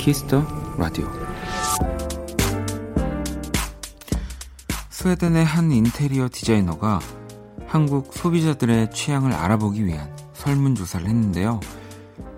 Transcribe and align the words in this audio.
Kiss 0.00 0.24
the 0.24 0.42
Radio 0.78 1.06
스웨덴의 4.88 5.44
한 5.44 5.70
인테리어 5.70 6.30
디자이너가 6.32 7.00
한국 7.66 8.14
소비자들의 8.14 8.92
취향을 8.92 9.34
알아보기 9.34 9.84
위한 9.84 10.10
설문조사를 10.32 11.06
했는데요. 11.06 11.60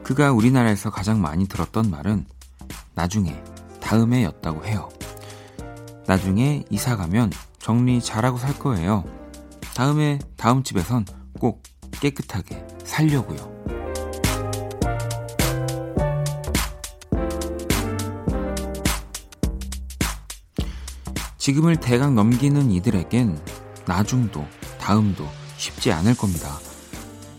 그가 0.03 0.33
우리나라에서 0.33 0.91
가장 0.91 1.23
많이 1.23 1.47
들었던 1.47 1.89
말은 1.89 2.27
나중에, 2.95 3.41
다음에 3.81 4.25
였다고 4.25 4.65
해요. 4.67 4.89
나중에 6.09 6.65
이사 6.69 6.97
가면 6.97 7.31
정리 7.61 8.01
잘하고 8.01 8.39
살 8.39 8.59
거예요. 8.59 9.05
다음에 9.77 10.19
다음 10.37 10.65
집에선 10.65 11.07
꼭 11.39 11.63
깨끗하게 12.01 12.67
살려고요. 12.85 13.52
지금을 21.43 21.75
대강 21.75 22.15
넘기는 22.15 22.71
이들에겐 22.71 23.37
나중도 23.85 24.47
다음도 24.79 25.27
쉽지 25.57 25.91
않을 25.91 26.17
겁니다. 26.17 26.61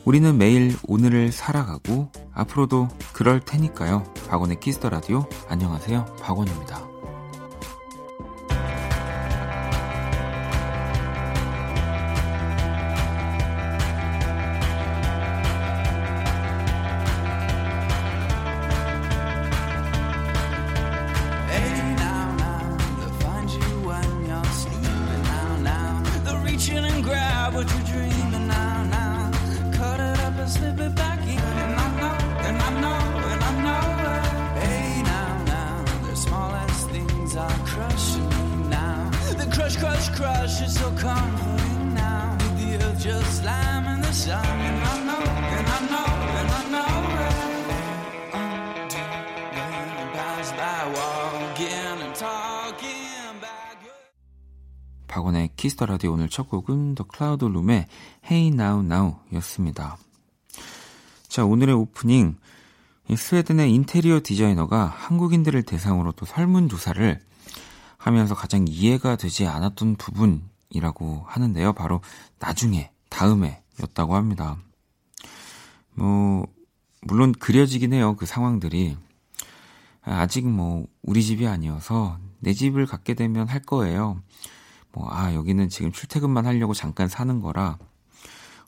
우리는 0.04 0.38
매일 0.38 0.76
오늘을 0.86 1.32
살아가고 1.32 2.12
앞으로도 2.34 2.90
그럴 3.14 3.40
테니까요. 3.40 4.04
박원의 4.28 4.60
Kiss 4.60 4.77
the 4.77 4.90
Radio 4.90 5.26
안녕하세요. 5.48 6.18
박원입니다. 6.20 6.83
would 27.72 27.88
you 27.88 27.93
박원의 55.24 55.50
Kiss 55.56 55.73
the 55.73 55.86
Radio 55.86 56.12
오늘 56.14 56.28
첫 56.28 56.50
곡은 56.50 56.96
The 56.96 57.06
Cloud 57.06 57.46
Room의 57.46 57.88
Hey 58.30 58.48
Now 58.48 58.84
Now 58.84 59.16
였습니다. 59.34 59.98
자, 61.28 61.46
오늘의 61.46 61.76
오프닝. 61.76 62.36
스웨덴의 63.16 63.74
인테리어 63.74 64.22
디자이너가 64.24 64.86
한국인들을 64.86 65.64
대상으로 65.64 66.14
또 66.14 66.26
설문조사를 66.26 67.20
하면서 67.98 68.36
가장 68.36 68.66
이해가 68.68 69.16
되지 69.16 69.46
않았던 69.46 69.96
부분이라고 69.96 71.24
하는데요. 71.26 71.74
바로 71.74 72.02
나중에, 72.40 72.92
다음에 73.10 73.62
였다고 73.82 74.16
합니다. 74.16 74.58
뭐, 75.96 76.46
물론 77.02 77.34
그려지긴 77.34 77.94
해요. 77.94 78.16
그 78.18 78.26
상황들이. 78.26 78.98
아직 80.02 80.48
뭐, 80.48 80.86
우리 81.02 81.24
집이 81.24 81.48
아니어서 81.48 82.20
내 82.40 82.54
집을 82.54 82.86
갖게 82.86 83.14
되면 83.14 83.48
할 83.48 83.62
거예요. 83.62 84.22
뭐, 84.94 85.08
아, 85.12 85.34
여기는 85.34 85.70
지금 85.70 85.92
출퇴근만 85.92 86.46
하려고 86.46 86.74
잠깐 86.74 87.10
사는 87.10 87.42
거라, 87.42 87.78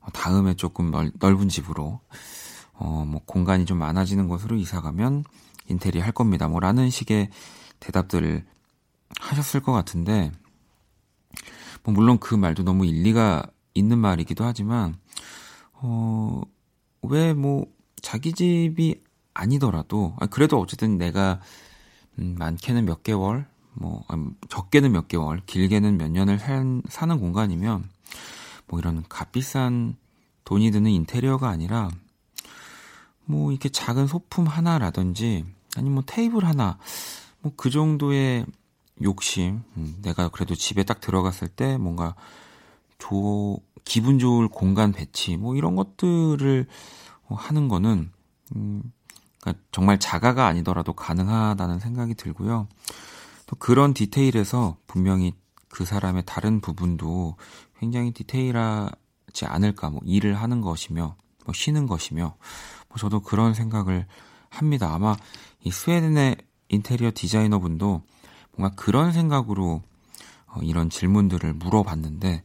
어, 0.01 0.11
다음에 0.11 0.55
조금 0.55 0.91
넓, 0.91 1.11
넓은 1.19 1.49
집으로, 1.49 2.01
어, 2.73 3.05
뭐, 3.07 3.21
공간이 3.25 3.65
좀 3.65 3.77
많아지는 3.77 4.27
곳으로 4.27 4.55
이사 4.57 4.81
가면 4.81 5.23
인테리어 5.69 6.03
할 6.03 6.11
겁니다. 6.11 6.47
뭐, 6.47 6.59
라는 6.59 6.89
식의 6.89 7.29
대답들을 7.79 8.43
하셨을 9.19 9.61
것 9.61 9.71
같은데, 9.71 10.31
뭐, 11.83 11.93
물론 11.93 12.17
그 12.17 12.33
말도 12.33 12.63
너무 12.63 12.87
일리가 12.87 13.43
있는 13.75 13.99
말이기도 13.99 14.43
하지만, 14.43 14.97
어, 15.73 16.41
왜 17.03 17.33
뭐, 17.33 17.67
자기 18.01 18.33
집이 18.33 18.99
아니더라도, 19.35 20.15
아, 20.19 20.25
그래도 20.25 20.59
어쨌든 20.59 20.97
내가, 20.97 21.39
음, 22.17 22.35
많게는 22.39 22.85
몇 22.85 23.03
개월, 23.03 23.47
뭐 23.75 24.03
적게는 24.49 24.91
몇 24.91 25.07
개월, 25.07 25.41
길게는 25.45 25.97
몇 25.97 26.09
년을 26.09 26.39
산, 26.39 26.81
사는 26.89 27.19
공간이면 27.19 27.87
뭐 28.67 28.79
이런 28.79 29.03
값비싼 29.07 29.95
돈이 30.43 30.71
드는 30.71 30.91
인테리어가 30.91 31.49
아니라 31.49 31.89
뭐 33.25 33.51
이렇게 33.51 33.69
작은 33.69 34.07
소품 34.07 34.47
하나라든지 34.47 35.45
아니면 35.75 35.95
뭐 35.95 36.03
테이블 36.05 36.45
하나 36.45 36.77
뭐 37.41 37.53
그 37.55 37.69
정도의 37.69 38.45
욕심 39.03 39.63
음, 39.77 39.97
내가 40.01 40.29
그래도 40.29 40.55
집에 40.55 40.83
딱 40.83 40.99
들어갔을 40.99 41.47
때 41.47 41.77
뭔가 41.77 42.15
조 42.97 43.59
기분 43.83 44.19
좋을 44.19 44.47
공간 44.47 44.93
배치 44.93 45.37
뭐 45.37 45.55
이런 45.55 45.75
것들을 45.75 46.65
하는 47.27 47.67
거는 47.67 48.11
음 48.55 48.93
그러니까 49.41 49.63
정말 49.71 49.99
자가가 49.99 50.47
아니더라도 50.47 50.93
가능하다는 50.93 51.79
생각이 51.79 52.15
들고요. 52.15 52.67
또 53.55 53.59
그런 53.59 53.93
디테일에서 53.93 54.77
분명히 54.85 55.33
그 55.69 55.85
사람의 55.85 56.23
다른 56.25 56.59
부분도 56.59 57.37
굉장히 57.79 58.11
디테일하지 58.11 59.45
않을까, 59.45 59.89
뭐 59.89 60.01
일을 60.03 60.35
하는 60.35 60.61
것이며, 60.61 61.15
뭐 61.45 61.53
쉬는 61.53 61.87
것이며, 61.87 62.35
뭐 62.89 62.97
저도 62.97 63.21
그런 63.21 63.53
생각을 63.53 64.07
합니다. 64.49 64.93
아마 64.93 65.15
이 65.63 65.71
스웨덴의 65.71 66.35
인테리어 66.69 67.11
디자이너 67.13 67.59
분도 67.59 68.01
뭔가 68.55 68.75
그런 68.75 69.11
생각으로 69.13 69.81
어, 70.47 70.59
이런 70.61 70.89
질문들을 70.89 71.53
물어봤는데, 71.53 72.43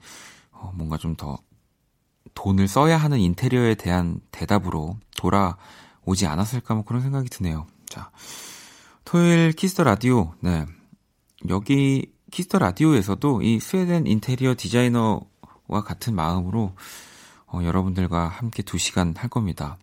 어, 0.53 0.73
뭔가 0.75 0.97
좀 0.97 1.17
더 1.17 1.39
돈을 2.35 2.69
써야 2.69 2.97
하는 2.97 3.19
인테리어에 3.19 3.75
대한 3.75 4.21
대답으로 4.31 4.97
돌아오지 5.17 6.27
않았을까, 6.27 6.75
뭐 6.75 6.85
그런 6.85 7.03
생각이 7.03 7.29
드네요. 7.29 7.67
자, 7.87 8.11
토요일 9.05 9.53
Kiss 9.53 9.70
the 9.70 9.83
Radio, 9.83 10.35
네. 10.41 10.67
여기 11.49 12.13
Kiss 12.31 12.47
the 12.47 12.59
Radio에서도 12.59 13.43
이 13.43 13.61
스웨덴 13.61 14.07
인테리어 14.07 14.55
디자이너와 14.57 15.83
같은 15.85 16.15
마음으로 16.15 16.75
어, 17.47 17.61
여러분들과 17.65 18.29
함께 18.29 18.63
두 18.63 18.79
시간 18.79 19.15
할 19.17 19.29
겁니다. 19.29 19.79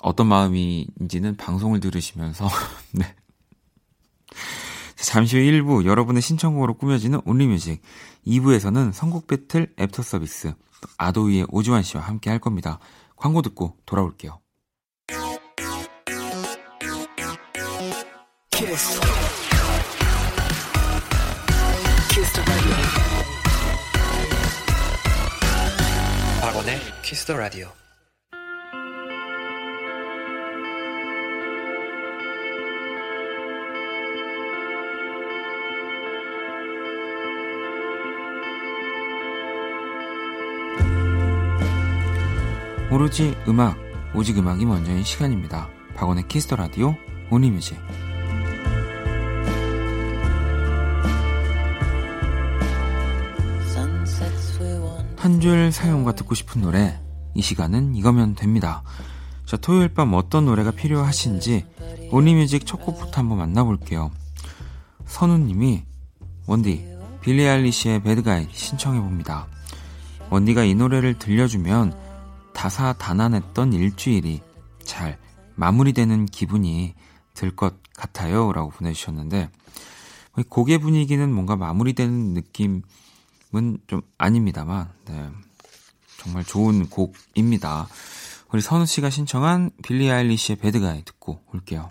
어떤 0.00 0.26
마음인지는 0.26 1.36
방송을 1.36 1.80
들으시면서 1.80 2.48
네. 2.92 3.14
잠시 4.96 5.36
후 5.36 5.42
1부 5.42 5.84
여러분의 5.84 6.22
신청곡으로 6.22 6.74
꾸며지는 6.74 7.20
Only 7.24 7.50
Music 7.50 7.82
2부에서는 8.26 8.92
선곡 8.92 9.26
배틀 9.26 9.72
애프터 9.78 10.02
서비스 10.02 10.54
아도이의 10.98 11.46
오주환 11.50 11.82
씨와 11.82 12.02
함께 12.02 12.30
할 12.30 12.38
겁니다. 12.38 12.78
광고 13.16 13.42
듣고 13.42 13.76
돌아올게요. 13.86 14.40
키스. 18.50 19.23
박원의 26.64 26.80
Kiss 27.02 27.26
the 27.26 27.36
Radio. 27.36 27.68
오로지 42.90 43.36
음악, 43.46 43.76
오직 44.14 44.38
음악이 44.38 44.64
먼저인 44.64 45.04
시간입니다. 45.04 45.68
박원의 45.96 46.28
Kiss 46.28 46.44
the 46.44 46.56
Radio 46.56 46.96
Only 47.30 47.48
Music. 47.48 47.76
한 55.24 55.40
줄 55.40 55.72
사연과 55.72 56.12
듣고 56.12 56.34
싶은 56.34 56.60
노래 56.60 57.00
이 57.34 57.40
시간은 57.40 57.94
이거면 57.94 58.34
됩니다. 58.34 58.82
자 59.46 59.56
토요일 59.56 59.88
밤 59.88 60.12
어떤 60.12 60.44
노래가 60.44 60.70
필요하신지 60.70 61.64
Only 62.10 62.35
Music 62.35 62.66
첫 62.66 62.76
곡부터 62.84 63.22
한번 63.22 63.38
만나볼게요. 63.38 64.10
선우님이 65.06 65.82
원디 66.46 66.86
빌리 67.22 67.48
아일리시의 67.48 68.02
bad 68.02 68.25
guy 68.25 68.48
신청해봅니다. 68.52 69.46
원디가 70.28 70.64
이 70.64 70.74
노래를 70.74 71.18
들려주면 71.18 71.98
다사다난했던 72.52 73.72
일주일이 73.72 74.42
잘 74.82 75.16
마무리되는 75.54 76.26
기분이 76.26 76.92
들 77.32 77.56
것 77.56 77.82
같아요. 77.96 78.52
라고 78.52 78.68
보내주셨는데, 78.68 79.48
곡의 80.50 80.78
분위기는 80.78 81.32
뭔가 81.32 81.56
마무리되는 81.56 82.34
느낌 82.34 82.82
은좀 83.56 84.02
아닙니다만, 84.18 84.90
네. 85.06 85.30
정말 86.18 86.44
좋은 86.44 86.88
곡입니다. 86.88 87.88
우리 88.52 88.62
선우 88.62 88.86
씨가 88.86 89.10
신청한 89.10 89.72
빌리 89.82 90.10
아일리시의 90.10 90.56
배드가이 90.56 91.04
듣고 91.04 91.42
올게요. 91.52 91.90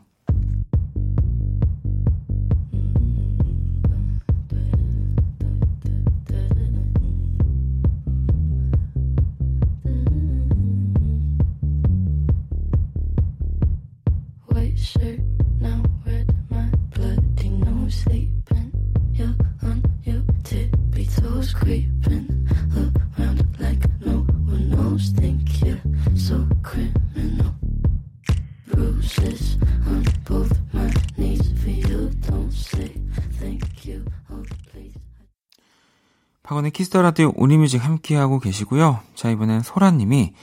Kiss 36.93 36.98
the 36.98 37.01
Radio 37.01 37.33
Only 37.35 37.56
Music 37.56 37.83
함께하고 37.83 38.39
계시고요. 38.39 38.99
자, 39.15 39.31
이번엔 39.31 39.61
소라님이 39.63 40.35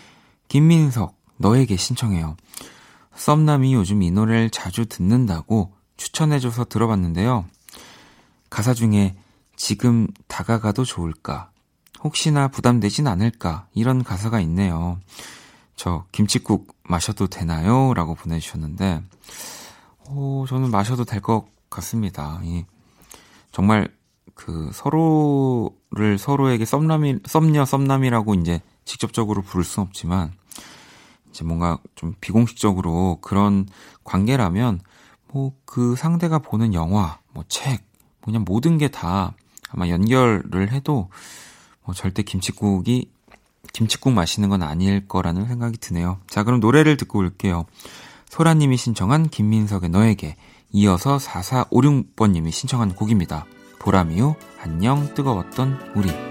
김민석, 0.49 1.17
너에게 1.37 1.77
신청해요. 1.77 2.37
썸남이 3.15 3.73
요즘 3.73 4.03
이 4.03 4.11
노래를 4.11 4.51
자주 4.51 4.87
듣는다고 4.87 5.73
추천해줘서 5.97 6.65
들어봤는데요. 6.65 7.45
가사 8.51 8.75
중에 8.75 9.15
지금 9.55 10.09
다가가도 10.27 10.85
좋을까? 10.85 11.53
혹시나 12.03 12.49
부담되진 12.49 13.07
않을까? 13.07 13.69
이런 13.73 14.03
가사가 14.03 14.41
있네요. 14.41 14.99
저 15.77 16.05
김치국 16.11 16.75
마셔도 16.83 17.29
되나요? 17.29 17.95
라고 17.95 18.17
보내주셨는데, 18.17 19.05
오, 20.09 20.47
저는 20.49 20.73
마셔도 20.73 21.05
될 21.05 21.21
것 21.21 21.47
같습니다. 21.71 22.41
이, 22.43 22.65
정말 23.53 23.89
그 24.41 24.71
서로를 24.73 26.17
서로에게 26.19 26.65
썸남이 26.65 27.19
썸녀 27.27 27.67
썸남이라고 27.67 28.35
이제 28.37 28.63
직접적으로 28.87 29.43
부를 29.43 29.65
순 29.65 29.83
없지만 29.83 30.33
이제 31.29 31.45
뭔가 31.45 31.79
좀 31.95 32.15
비공식적으로 32.21 33.19
그런 33.21 33.69
관계라면 34.05 34.81
뭐 35.29 35.53
그 35.71 35.95
상대가 35.95 36.41
보는 36.41 36.75
영화, 36.75 37.19
뭐 37.33 37.45
책, 37.47 37.85
그냥 38.23 38.45
모든 38.45 38.77
게 38.77 38.89
다 38.89 39.35
아마 39.71 39.89
연결을 39.89 40.73
해도 40.73 41.11
뭐 41.85 41.95
절대 41.95 42.23
김치국이 42.25 43.09
김치국 43.73 44.13
마시는 44.13 44.49
건 44.49 44.65
아닐 44.65 45.07
거라는 45.07 45.47
생각이 45.47 45.79
드네요. 45.79 46.19
자, 46.29 46.43
그럼 46.43 46.59
노래를 46.59 46.97
듣고 46.97 47.21
올게요. 47.21 47.67
소라님이 48.31 48.77
신청한 48.77 49.29
김민석의 49.29 49.91
너에게 49.91 50.37
이어서 50.73 51.19
4456번님이 51.19 52.51
신청한 52.51 52.97
곡입니다. 52.97 53.47
보람이요. 53.81 54.37
안녕 54.63 55.13
뜨거웠던 55.15 55.93
우리 55.97 56.30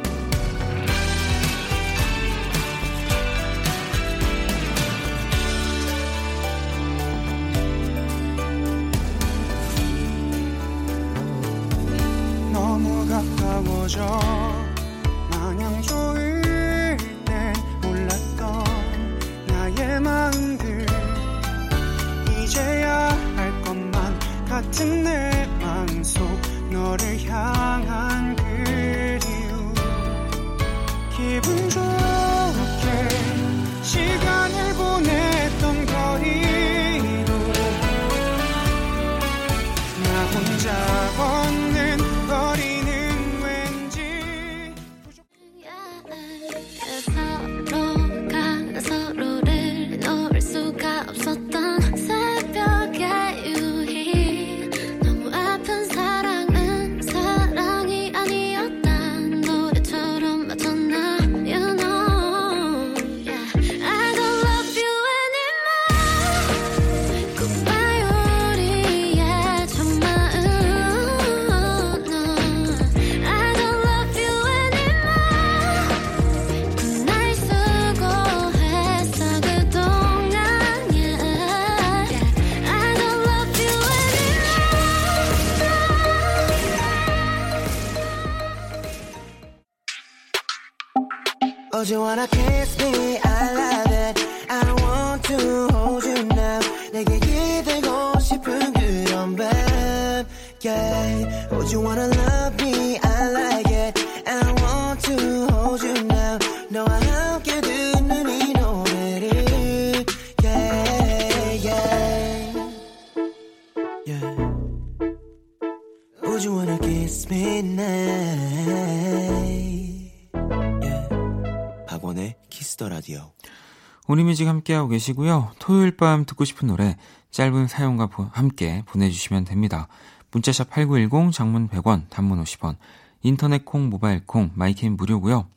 함께하고 124.70 124.90
계시고요. 124.90 125.52
토요일 125.60 125.96
밤 125.98 126.26
듣고 126.26 126.46
싶은 126.46 126.68
노래 126.68 126.98
짧은 127.32 127.68
사용과 127.68 128.08
보, 128.08 128.24
함께 128.32 128.84
보내주시면 128.86 129.46
됩니다. 129.46 129.88
문자샵 130.32 130.70
8910 130.70 131.34
장문 131.34 131.68
100원 131.70 132.10
단문 132.10 132.42
50원 132.44 132.78
인터넷 133.22 133.66
콩 133.66 133.90
모바일 133.90 134.26
콩 134.26 134.52
마이캠 134.54 134.96
무료고요. 134.96 135.48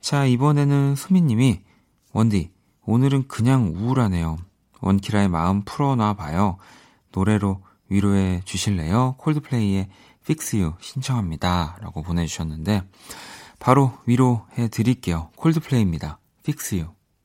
자 0.00 0.24
이번에는 0.24 0.96
수민님이 0.96 1.60
원디 2.12 2.50
오늘은 2.84 3.28
그냥 3.28 3.72
우울하네요. 3.74 4.38
원키라의 4.80 5.28
마음 5.28 5.62
풀어놔 5.64 6.14
봐요. 6.14 6.56
노래로 7.12 7.62
위로해 7.88 8.40
주실래요? 8.44 9.16
콜드플레이의 9.18 9.88
Fix 10.22 10.56
You 10.56 10.74
신청합니다. 10.80 11.76
라고 11.80 12.02
보내주셨는데 12.02 12.82
바로 13.58 13.92
위로해 14.06 14.68
드릴게요. 14.68 15.30
콜드플레이입니다. 15.36 16.18
Fix 16.44 16.76
You. 16.76 16.99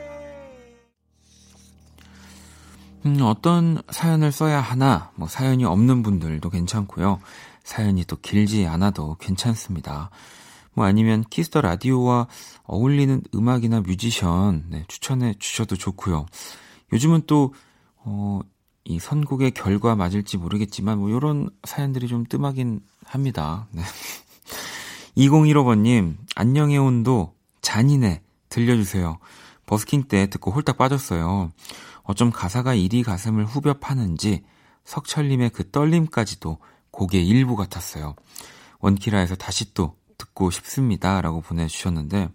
음, 3.06 3.18
어떤 3.22 3.80
사연을 3.90 4.32
써야 4.32 4.60
하나, 4.60 5.12
뭐 5.14 5.28
사연이 5.28 5.64
없는 5.64 6.02
분들도 6.02 6.50
괜찮고요. 6.50 7.20
사연이 7.62 8.04
또 8.04 8.16
길지 8.16 8.66
않아도 8.66 9.16
괜찮습니다. 9.20 10.10
뭐 10.74 10.84
아니면 10.86 11.24
Kiss 11.28 11.47
the 11.47 11.60
Radio와 11.60 12.26
어울리는 12.64 13.22
음악이나 13.34 13.80
뮤지션 13.80 14.64
네, 14.68 14.84
추천해 14.88 15.34
주셔도 15.38 15.76
좋고요. 15.76 16.26
요즘은 16.92 17.22
또 17.26 17.52
어, 17.96 18.40
이 18.88 18.98
선곡의 18.98 19.50
결과 19.50 19.94
맞을지 19.94 20.38
모르겠지만 20.38 20.98
뭐 20.98 21.10
요런 21.10 21.50
사연들이 21.64 22.08
좀 22.08 22.24
뜸하긴 22.24 22.80
합니다. 23.04 23.68
네. 23.70 23.82
2015번님 25.18 26.16
안녕의 26.34 26.78
온도 26.78 27.34
잔인해 27.60 28.22
들려주세요. 28.48 29.18
버스킹 29.66 30.04
때 30.04 30.30
듣고 30.30 30.52
홀딱 30.52 30.78
빠졌어요. 30.78 31.52
어쩜 32.04 32.30
가사가 32.30 32.72
이리 32.72 33.02
가슴을 33.02 33.44
후벼 33.44 33.74
파는지 33.74 34.42
석철님의 34.86 35.50
그 35.50 35.70
떨림까지도 35.70 36.56
곡의 36.90 37.28
일부 37.28 37.56
같았어요. 37.56 38.14
원키라에서 38.80 39.34
다시 39.34 39.74
또 39.74 39.96
듣고 40.16 40.50
싶습니다. 40.50 41.20
라고 41.20 41.42
보내주셨는데, 41.42 42.30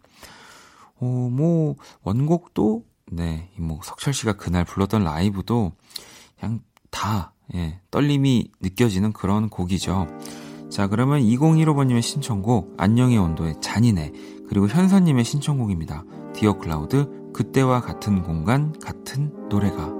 어, 0.99 1.05
뭐, 1.05 1.75
원곡도, 2.03 2.85
네, 3.11 3.49
뭐, 3.57 3.79
석철 3.83 4.13
씨가 4.13 4.33
그날 4.33 4.63
불렀던 4.63 5.03
라이브도 5.03 5.73
그냥 6.39 6.59
다, 6.89 7.33
예, 7.55 7.79
떨림이 7.91 8.51
느껴지는 8.61 9.13
그런 9.13 9.49
곡이죠. 9.49 10.07
자, 10.69 10.87
그러면 10.87 11.21
2015번님의 11.21 12.01
신청곡, 12.01 12.73
안녕의 12.77 13.17
온도의 13.17 13.55
잔인해, 13.61 14.11
그리고 14.47 14.67
현선님의 14.67 15.23
신청곡입니다. 15.23 16.03
디어 16.33 16.57
클라우드, 16.57 17.31
그때와 17.33 17.81
같은 17.81 18.23
공간, 18.23 18.73
같은 18.79 19.31
노래가. 19.49 19.91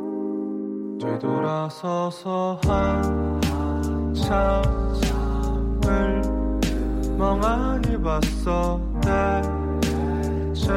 되돌아서서 1.00 2.60
한참을 4.14 6.22
멍하니 7.18 8.02
봤어 8.02 8.80
대체 9.02 10.72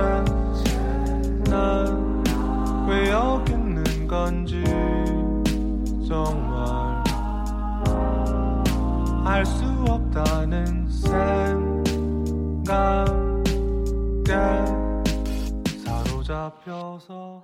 난왜 1.48 3.10
여기 3.10 3.52
있는 3.52 4.08
건지 4.08 4.64
정말 6.06 7.02
알 9.24 9.44
수 9.44 9.64
없다는 9.88 10.88
생각에 10.88 11.16
사로잡혀서 15.84 17.42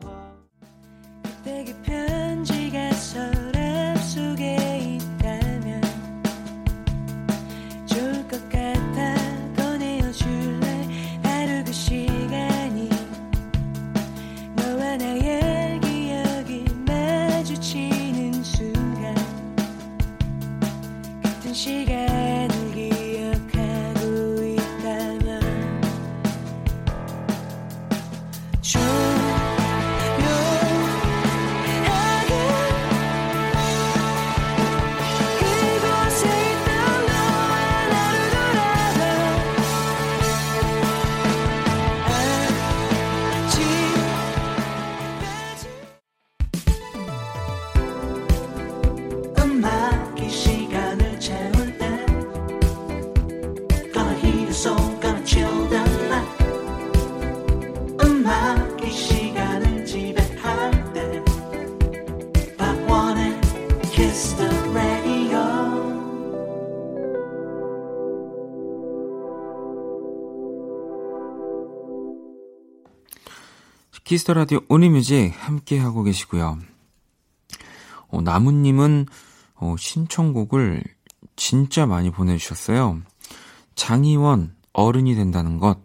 내게 1.44 1.74
편지가 1.82 2.92
서랍 2.92 3.96
속에 3.98 4.96
있 4.96 5.11
같은 21.64 22.11
Kiss 74.12 74.25
the 74.25 74.34
Radio 74.34 74.60
only 74.68 74.96
music 74.96 75.32
함께 75.38 75.78
하고 75.78 76.02
계시고요. 76.02 76.58
어, 78.08 78.20
나무님은 78.20 79.06
어, 79.54 79.74
신청곡을 79.78 80.84
진짜 81.34 81.86
많이 81.86 82.10
보내주셨어요. 82.10 83.00
장희원 83.74 84.54
어른이 84.74 85.14
된다는 85.14 85.56
것, 85.58 85.78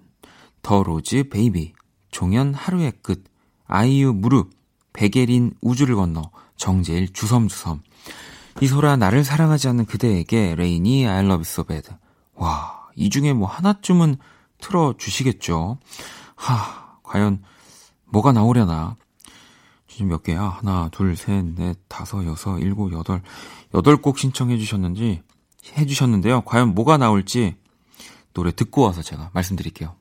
The 0.62 0.84
Rose 0.84 1.30
Baby, 1.30 1.72
종현 2.12 2.54
하루의 2.54 2.96
끝, 3.02 3.24
아이유 3.66 4.12
무릎, 4.12 4.50
백예린 4.92 5.54
우주를 5.62 5.96
건너, 5.96 6.30
정재일 6.58 7.14
주섬주섬, 7.14 7.82
이소라 8.60 8.98
나를 8.98 9.24
사랑하지 9.24 9.70
않는 9.70 9.86
그대에게 9.86 10.56
LANY 10.56 11.08
I 11.08 11.20
love 11.20 11.36
you 11.36 11.42
so 11.44 11.64
bad. 11.64 11.92
와, 12.34 12.90
이 12.94 13.10
중에 13.10 13.32
뭐 13.32 13.48
하나쯤은 13.48 14.18
틀어주시겠죠. 14.60 15.78
하, 16.36 16.98
과연 17.04 17.42
뭐가 18.10 18.32
나오려나. 18.32 18.96
지금 19.88 20.10
몇 20.10 20.24
개야? 20.24 20.44
하나, 20.44 20.90
둘, 20.92 21.16
셋, 21.16 21.46
넷, 21.56 21.78
다섯, 21.88 22.26
여섯, 22.26 22.60
일곱, 22.60 22.94
여덟. 22.94 23.22
여덟 23.74 23.98
곡 23.98 24.20
신청해 24.20 24.58
주셨는지, 24.58 25.22
해 25.74 25.86
주셨는데요. 25.86 26.42
과연 26.42 26.76
뭐가 26.76 26.98
나올지 26.98 27.56
노래 28.34 28.52
듣고 28.52 28.82
와서 28.84 29.02
제가 29.02 29.32
말씀드릴게요. 29.34 29.96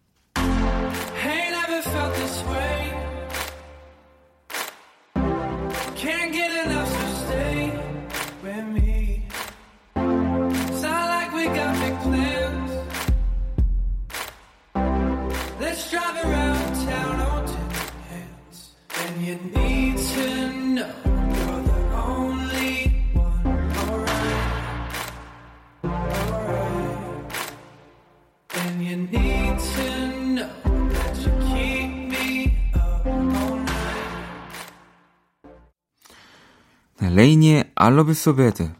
Bad. 38.37 38.71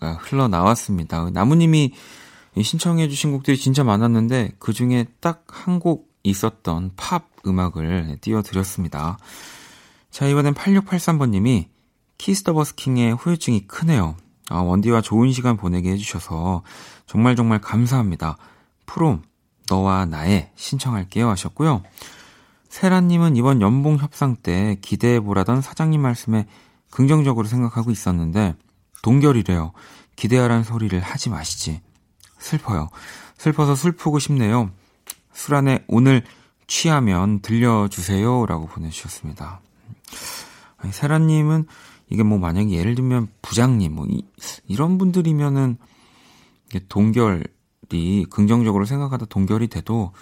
가 0.00 0.14
흘러나왔습니다. 0.14 1.30
나무님이 1.30 1.92
신청해 2.60 3.08
주신 3.08 3.30
곡들이 3.32 3.56
진짜 3.56 3.84
많았는데 3.84 4.52
그 4.58 4.72
중에 4.72 5.06
딱 5.20 5.44
한 5.48 5.78
곡 5.78 6.08
있었던 6.24 6.92
팝 6.96 7.28
음악을 7.46 8.18
띄워드렸습니다. 8.20 9.18
자, 10.10 10.26
이번엔 10.26 10.54
8683번님이 10.54 11.66
Kiss 12.18 12.37
the 12.37 12.52
버스킹의 12.52 13.14
후유증이 13.14 13.66
크네요. 13.68 14.16
아, 14.50 14.58
원디와 14.60 15.00
좋은 15.00 15.30
시간 15.32 15.56
보내게 15.56 15.90
해주셔서 15.92 16.62
정말 17.06 17.36
정말 17.36 17.60
감사합니다. 17.60 18.36
프롬, 18.86 19.22
너와 19.70 20.06
나의 20.06 20.50
신청할게요 20.56 21.28
하셨고요. 21.30 21.82
세라님은 22.68 23.36
이번 23.36 23.60
연봉 23.62 23.96
협상 23.98 24.36
때 24.36 24.76
기대해보라던 24.82 25.62
사장님 25.62 26.00
말씀에 26.00 26.46
긍정적으로 26.90 27.46
생각하고 27.46 27.90
있었는데 27.90 28.54
동결이래요. 29.02 29.72
기대하란 30.16 30.64
소리를 30.64 30.98
하지 31.00 31.30
마시지. 31.30 31.80
슬퍼요. 32.38 32.88
슬퍼서 33.36 33.74
슬프고 33.74 34.18
싶네요. 34.18 34.70
술 35.32 35.54
안에 35.54 35.84
오늘 35.88 36.24
취하면 36.66 37.40
들려주세요. 37.40 38.46
라고 38.46 38.66
보내주셨습니다. 38.66 39.60
세라님은 40.90 41.66
이게 42.10 42.22
뭐 42.22 42.38
만약에 42.38 42.70
예를 42.70 42.94
들면 42.94 43.28
부장님 43.42 43.94
뭐 43.94 44.06
이, 44.08 44.22
이런 44.66 44.98
분들이면은 44.98 45.76
동결이 46.88 48.26
긍정적으로 48.30 48.84
생각하다 48.84 49.26
동결이 49.26 49.68
돼도 49.68 50.12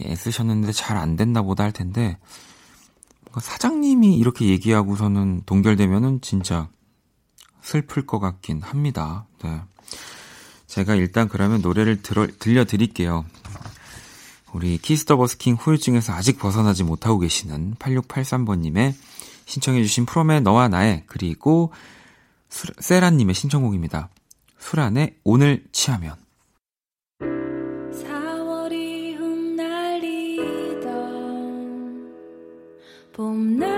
애쓰셨는데 0.00 0.72
잘 0.72 0.96
안 0.96 1.16
됐나 1.16 1.42
보다 1.42 1.64
할 1.64 1.72
텐데 1.72 2.18
사장님이 3.40 4.16
이렇게 4.16 4.46
얘기하고서는 4.46 5.42
동결되면은 5.46 6.20
진짜 6.20 6.68
슬플 7.62 8.06
것 8.06 8.18
같긴 8.18 8.62
합니다. 8.62 9.26
네. 9.42 9.60
제가 10.66 10.94
일단 10.94 11.28
그러면 11.28 11.60
노래를 11.60 12.02
들어, 12.02 12.26
들려드릴게요. 12.38 13.24
우리 14.52 14.78
Kiss 14.78 15.00
the 15.00 15.16
버스킹 15.16 15.54
후유증에서 15.54 16.12
아직 16.12 16.38
벗어나지 16.38 16.84
못하고 16.84 17.18
계시는 17.18 17.74
8683번님의 17.78 18.94
신청해주신 19.46 20.06
프롬의 20.06 20.42
너와 20.42 20.68
나의 20.68 21.04
그리고 21.06 21.72
수, 22.48 22.66
세라님의 22.78 23.34
신청곡입니다. 23.34 24.08
수란의 24.58 25.16
오늘 25.24 25.64
취하면 25.72 26.16
봄날 33.18 33.77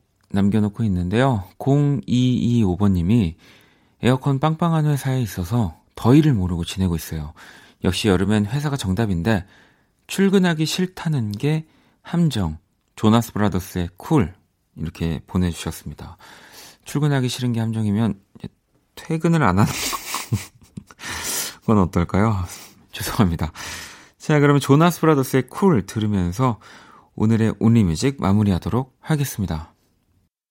남겨놓고 0.33 0.83
있는데요. 0.83 1.43
0225번님이 1.59 3.35
에어컨 4.01 4.39
빵빵한 4.39 4.85
회사에 4.85 5.21
있어서 5.21 5.79
더위를 5.95 6.33
모르고 6.33 6.65
지내고 6.65 6.95
있어요. 6.95 7.33
역시 7.83 8.07
여름엔 8.07 8.45
회사가 8.45 8.77
정답인데 8.77 9.45
출근하기 10.07 10.65
싫다는 10.65 11.31
게 11.31 11.65
함정. 12.01 12.57
Jonas 12.95 13.33
Brothers의 13.33 13.89
Cool 13.97 14.33
이렇게 14.75 15.21
보내주셨습니다. 15.27 16.17
출근하기 16.85 17.29
싫은 17.29 17.53
게 17.53 17.59
함정이면 17.59 18.19
퇴근을 18.95 19.43
안 19.43 19.59
하는 19.59 19.71
건 21.65 21.77
어떨까요? 21.79 22.35
죄송합니다. 22.91 23.51
자, 24.17 24.39
그러면 24.39 24.59
Jonas 24.59 24.99
Brothers의 25.01 25.47
Cool 25.47 25.85
들으면서 25.85 26.59
오늘의 27.15 27.55
온리뮤직 27.59 28.17
마무리하도록 28.19 28.95
하겠습니다. 28.99 29.70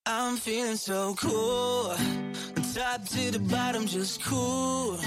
I'm 0.06 0.36
feeling 0.36 0.76
so 0.76 1.14
cool. 1.14 1.94
Top 2.74 3.04
to 3.04 3.30
the 3.30 3.38
bottom, 3.50 3.86
just 3.86 4.22
cool. 4.24 4.98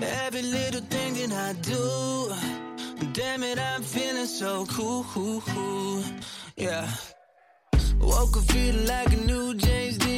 Every 0.00 0.42
little 0.42 0.82
thing 0.82 1.14
that 1.14 1.32
I 1.32 1.52
do. 1.62 3.06
Damn 3.12 3.42
it, 3.42 3.58
I'm 3.58 3.82
feeling 3.82 4.26
so 4.26 4.66
cool. 4.66 6.02
Yeah. 6.56 6.86
Woke 8.00 8.36
up 8.36 8.44
feeling 8.44 8.86
like 8.86 9.12
a 9.12 9.16
new 9.16 9.54
James 9.54 9.98
Dean. 9.98 10.15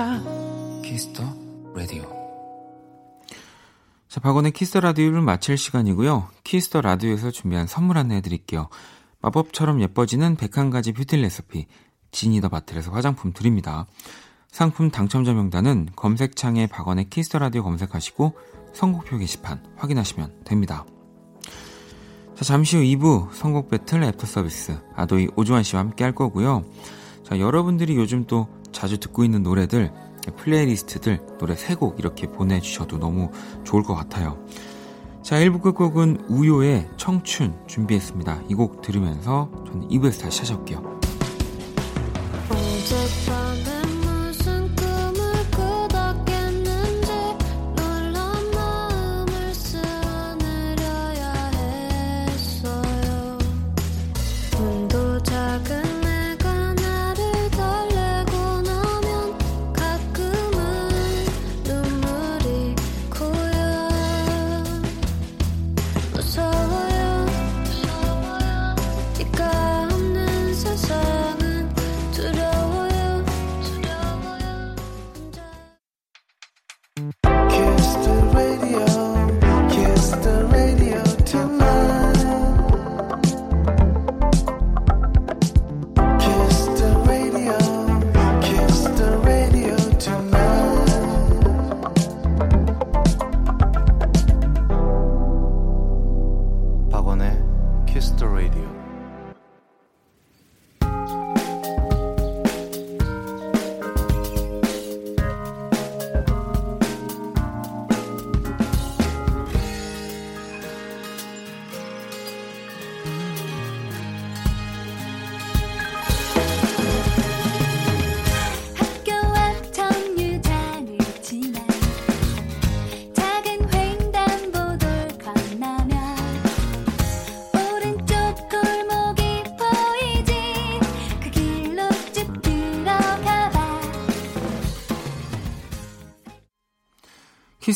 거야 0.00 0.22
Kiss 0.82 1.05
the 1.05 1.22
Radio. 1.74 2.04
자, 4.08 4.18
박원의 4.20 4.52
Kiss 4.52 4.68
the 4.68 4.80
Radio를 4.80 5.20
마칠 5.20 5.58
시간이고요. 5.58 6.26
Kiss 6.42 6.64
the 6.64 6.80
Radio에서 6.80 7.30
준비한 7.30 7.66
선물 7.66 7.98
안내해 7.98 8.22
드릴게요. 8.22 8.70
마법처럼 9.20 9.82
예뻐지는 9.82 10.36
101가지 10.36 10.96
뷰티 10.96 11.18
레시피 11.18 11.66
Genie 12.12 12.35
the 12.35 12.48
Bottle에서 12.48 12.90
화장품 12.92 13.34
드립니다. 13.34 13.86
상품 14.50 14.90
당첨자 14.90 15.34
명단은 15.34 15.90
검색창에 15.94 16.66
박원의 16.66 17.10
Kiss 17.10 17.26
the 17.26 17.38
Radio 17.38 17.62
검색하시고 17.62 18.38
선곡표 18.72 19.18
게시판 19.18 19.62
확인하시면 19.76 20.44
됩니다. 20.44 20.86
자, 22.34 22.44
잠시 22.44 22.78
후 22.78 22.82
2부 22.82 23.34
선곡 23.34 23.68
배틀 23.68 24.02
애프터 24.02 24.26
서비스 24.26 24.78
ADOY 24.96 25.28
오주환 25.36 25.62
씨와 25.62 25.82
함께 25.82 26.04
할 26.04 26.14
거고요. 26.14 26.64
자, 27.22 27.38
여러분들이 27.38 27.96
요즘 27.96 28.24
또 28.26 28.48
자주 28.72 28.98
듣고 28.98 29.24
있는 29.24 29.42
노래들 29.42 29.92
playlist들 30.36 31.20
노래 31.38 31.54
3곡 31.54 31.98
이렇게 31.98 32.26
보내주셔도 32.26 32.98
너무 32.98 33.30
좋을 33.64 33.82
것 33.82 33.94
같아요. 33.94 34.38
자, 35.22 35.36
1부 35.38 35.60
끝곡은 35.62 36.26
우요의 36.28 36.88
청춘 36.96 37.54
준비했습니다. 37.66 38.42
이 38.48 38.54
곡 38.54 38.82
들으면서 38.82 39.50
저는 39.66 39.88
2부에서 39.88 40.22
다시 40.22 40.38
찾아올게요. 40.40 40.99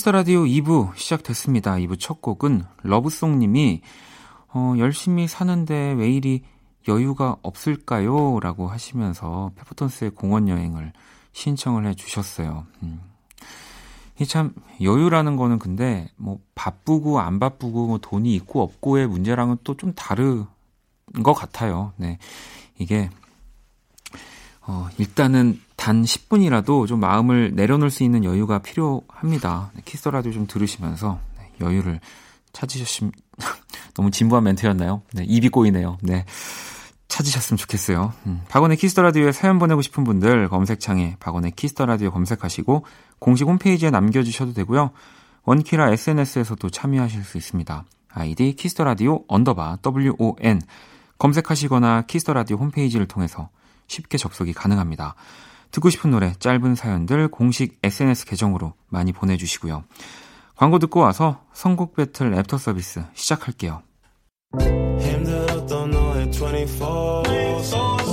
Kiss 0.05 0.10
the 0.10 0.13
Radio 0.13 0.45
2부 0.45 0.95
시작됐습니다. 0.97 1.77
2부 1.77 1.99
첫 1.99 2.21
곡은 2.21 2.65
러브송님이 2.83 3.81
어, 4.49 4.75
열심히 4.77 5.27
사는데 5.27 5.93
왜 5.93 6.11
이리 6.11 6.43
여유가 6.89 7.39
없을까요? 7.41 8.39
라고 8.41 8.69
하시면서 8.69 9.53
페퍼톤스의 9.57 10.11
공원 10.11 10.51
여행을 10.51 10.93
신청을 11.33 11.87
해 11.87 11.95
주셨어요. 11.95 12.67
음. 12.83 13.01
이참 14.21 14.53
여유라는 14.83 15.37
거는 15.37 15.59
근데 15.59 16.11
뭐 16.17 16.39
바쁘고 16.55 17.21
안 17.21 17.39
바쁘고 17.39 17.87
뭐 17.87 17.97
돈이 17.99 18.35
있고 18.35 18.61
없고의 18.61 19.07
문제랑은 19.07 19.57
또 19.65 19.75
좀 19.75 19.95
다른 19.95 20.45
것 21.23 21.33
같아요. 21.33 21.95
네. 21.97 22.19
이게 22.77 23.09
어, 24.67 24.87
일단은 24.99 25.63
단 25.77 26.03
10분이라도 26.03 26.87
좀 26.87 27.01
마음을 27.01 27.53
내려놓을 27.55 27.91
수 27.91 28.05
있는 28.05 28.25
여유가 28.25 28.61
필요합니다. 28.61 29.71
네, 29.75 29.83
Kiss 29.85 30.09
Radio 30.09 30.33
좀 30.33 30.47
들으시면서 30.47 31.19
네, 31.39 31.51
여유를 31.61 32.01
찾으셨으면 32.53 33.13
너무 33.95 34.11
진부한 34.11 34.45
멘트였나요? 34.45 35.03
네, 35.13 35.25
입이 35.25 35.49
꼬이네요. 35.49 35.99
네. 36.03 36.25
찾으셨으면 37.09 37.59
좋겠어요. 37.59 38.13
음, 38.27 38.41
박원의 38.49 38.77
Kiss 38.77 38.92
the 38.92 39.03
Radio에 39.03 39.31
사연 39.31 39.59
보내고 39.59 39.83
싶은 39.83 40.03
분들 40.05 40.49
검색창에 40.49 41.17
박원의 41.21 41.53
Kiss 41.53 41.72
the 41.72 41.87
Radio 41.87 42.11
검색하시고 42.11 42.85
공식 43.21 43.47
홈페이지에 43.47 43.91
남겨 43.91 44.23
주셔도 44.23 44.53
되고요. 44.53 44.91
원키라 45.45 45.93
SNS에서도 45.93 46.71
참여하실 46.71 47.23
수 47.23 47.37
있습니다. 47.37 47.85
아이디 48.09 48.55
Kiss 48.55 48.72
the 48.72 48.85
Radio 48.85 49.25
underbar 49.29 49.79
WON 49.85 50.61
검색하시거나 51.19 52.03
Kiss 52.03 52.20
the 52.20 52.33
Radio 52.33 52.57
홈페이지를 52.57 53.07
통해서 53.07 53.49
쉽게 53.87 54.19
접속이 54.19 54.53
가능합니다. 54.53 55.15
듣고 55.75 55.91
싶은 55.91 56.13
노래, 56.13 56.33
짧은 56.39 56.77
사연들 56.77 57.27
공식 57.29 57.81
SNS 57.83 58.27
계정으로 58.27 58.75
많이 58.89 59.13
보내주시고요. 59.13 59.83
광고 60.55 60.79
듣고 60.79 61.01
와서 61.01 61.41
선곡 61.53 61.97
배틀 61.97 62.31
랩터 62.31 62.59
서비스 62.59 63.03
시작할게요. 63.15 63.83
힘들었던 64.61 65.91
너의 65.91 66.31
24, 66.31 67.23
24. 67.27 68.04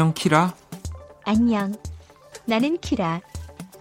안녕 0.00 0.14
키라. 0.14 0.54
안녕. 1.26 1.74
나는 2.46 2.78
키라. 2.78 3.20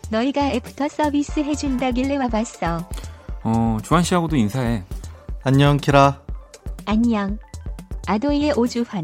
너희가 0.09 0.49
애프터 0.49 0.89
서비스 0.89 1.39
해준다길래 1.39 2.17
와봤어. 2.17 2.85
어 3.45 3.77
주한 3.81 4.03
씨하고도 4.03 4.35
인사해. 4.35 4.83
안녕 5.45 5.77
키라. 5.77 6.21
안녕. 6.83 7.39
ADOY의 8.05 8.51
오주환. 8.57 9.01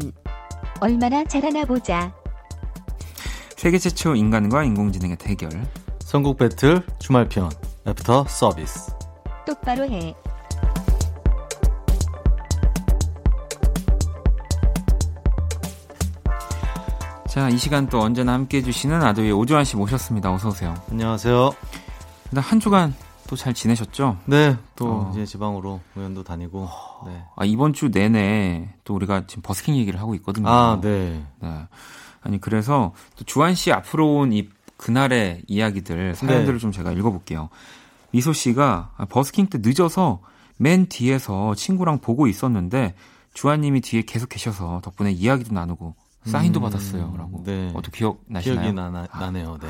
얼마나 0.82 1.24
잘하나 1.24 1.64
보자. 1.64 2.12
세계 3.56 3.78
최초 3.78 4.14
인간과 4.14 4.64
인공지능의 4.64 5.16
대결. 5.16 5.48
선곡 6.00 6.36
배틀 6.36 6.82
주말편 6.98 7.50
애프터 7.86 8.26
서비스. 8.28 8.92
똑바로 9.46 9.84
해. 9.84 10.14
자, 17.36 17.50
이 17.50 17.58
시간 17.58 17.86
또 17.88 18.00
언제나 18.00 18.32
함께 18.32 18.56
해주시는 18.56 19.02
아도의 19.02 19.30
오주환 19.30 19.66
씨 19.66 19.76
모셨습니다. 19.76 20.32
어서 20.32 20.48
오세요. 20.48 20.74
안녕하세요. 20.90 21.50
일단 22.30 22.42
한 22.42 22.58
주간 22.60 22.94
또 23.28 23.36
잘 23.36 23.52
지내셨죠? 23.52 24.16
네, 24.24 24.56
또 24.74 24.86
어. 24.86 25.10
이제 25.12 25.26
지방으로 25.26 25.80
공연도 25.92 26.22
다니고. 26.24 26.66
네. 27.04 27.22
아, 27.36 27.44
이번 27.44 27.74
주 27.74 27.90
내내 27.90 28.70
또 28.84 28.94
우리가 28.94 29.26
지금 29.26 29.42
버스킹 29.42 29.76
얘기를 29.76 30.00
하고 30.00 30.14
있거든요. 30.14 30.48
아, 30.48 30.80
네. 30.80 31.22
네. 31.42 31.66
아니 32.22 32.40
그래서 32.40 32.94
또 33.16 33.24
주한 33.26 33.54
씨 33.54 33.70
앞으로 33.70 34.14
온 34.14 34.32
이 34.32 34.48
그날의 34.78 35.42
이야기들 35.46 36.14
사연들을 36.14 36.54
네. 36.54 36.58
좀 36.58 36.72
제가 36.72 36.92
읽어볼게요. 36.92 37.50
미소 38.12 38.32
씨가 38.32 38.92
아, 38.96 39.04
버스킹 39.04 39.48
때 39.48 39.58
늦어서 39.60 40.20
맨 40.56 40.86
뒤에서 40.86 41.54
친구랑 41.54 41.98
보고 41.98 42.26
있었는데 42.28 42.94
주한님이 43.34 43.82
뒤에 43.82 44.02
계속 44.06 44.30
계셔서 44.30 44.80
덕분에 44.82 45.12
이야기도 45.12 45.52
나누고 45.54 45.94
사인도 46.26 46.60
음, 46.60 46.62
받았어요.라고. 46.62 47.42
네. 47.44 47.70
어또 47.74 47.90
기억 47.90 48.22
나시나요? 48.26 48.60
기억이 48.60 48.74
나, 48.74 48.90
나, 48.90 49.06
나네요. 49.18 49.58
네. 49.60 49.68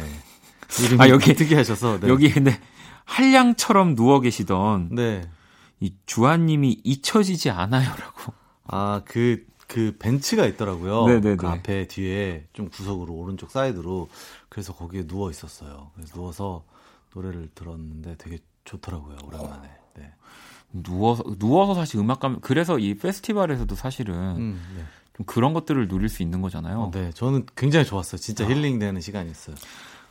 아, 0.99 1.09
여기- 1.09 1.35
특이하셔서. 1.35 2.01
네. 2.01 2.09
여기 2.09 2.31
근데 2.31 2.59
한량처럼 3.05 3.95
누워 3.95 4.21
계시던 4.21 4.91
네. 4.93 5.23
이 5.81 5.95
주한님이 6.07 6.81
잊혀지지 6.85 7.51
않아요라고. 7.51 8.33
아, 8.65 9.03
그, 9.05 9.45
그 9.69 9.97
벤츠가 9.99 10.47
있더라고요. 10.47 11.07
네네네. 11.07 11.37
그 11.37 11.47
앞에 11.47 11.87
뒤에 11.89 12.47
좀 12.53 12.69
구석으로 12.69 13.13
오른쪽 13.15 13.51
사이드로. 13.51 14.09
그래서 14.49 14.73
거기에 14.73 15.07
누워 15.07 15.31
있었어요. 15.31 15.91
그래서 15.95 16.15
누워서 16.15 16.65
노래를 17.15 17.49
들었는데 17.55 18.17
되게 18.19 18.39
좋더라고요. 18.65 19.17
오랜만에. 19.25 19.69
네. 19.97 20.13
누워서 20.73 21.23
누워서 21.39 21.75
사실 21.75 22.01
음악 22.01 22.21
감 22.21 22.41
그래서 22.41 22.79
이 22.79 22.95
페스티벌에서도 22.95 23.75
사실은 23.77 24.15
음, 24.37 24.63
네. 24.77 24.85
좀 25.17 25.25
그런 25.25 25.55
것들을 25.55 25.89
누릴 25.89 26.09
수 26.11 26.23
있는 26.23 26.43
거잖아요. 26.43 26.79
어, 26.79 26.91
네. 26.93 27.11
저는 27.13 27.47
굉장히 27.57 27.87
좋았어요. 27.87 28.21
진짜 28.21 28.47
힐링되는 28.47 29.01
시간이었어요. 29.01 29.57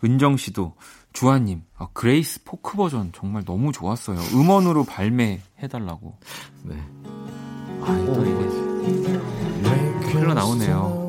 은정 0.04 0.38
씨도 0.38 0.74
주한님 1.14 1.64
아, 1.78 1.88
Grace 1.94 2.44
포크 2.44 2.76
버전 2.76 3.12
정말 3.14 3.46
너무 3.46 3.72
좋았어요. 3.72 4.18
음원으로 4.34 4.84
발매해 4.84 5.40
달라고. 5.70 6.18
네. 6.64 6.76
아, 7.82 8.04
또 8.06 8.26
이게 8.26 10.12
흘러 10.12 10.34
나오네요. 10.34 11.06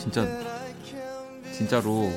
진짜 0.00 0.26
진짜로 1.52 2.10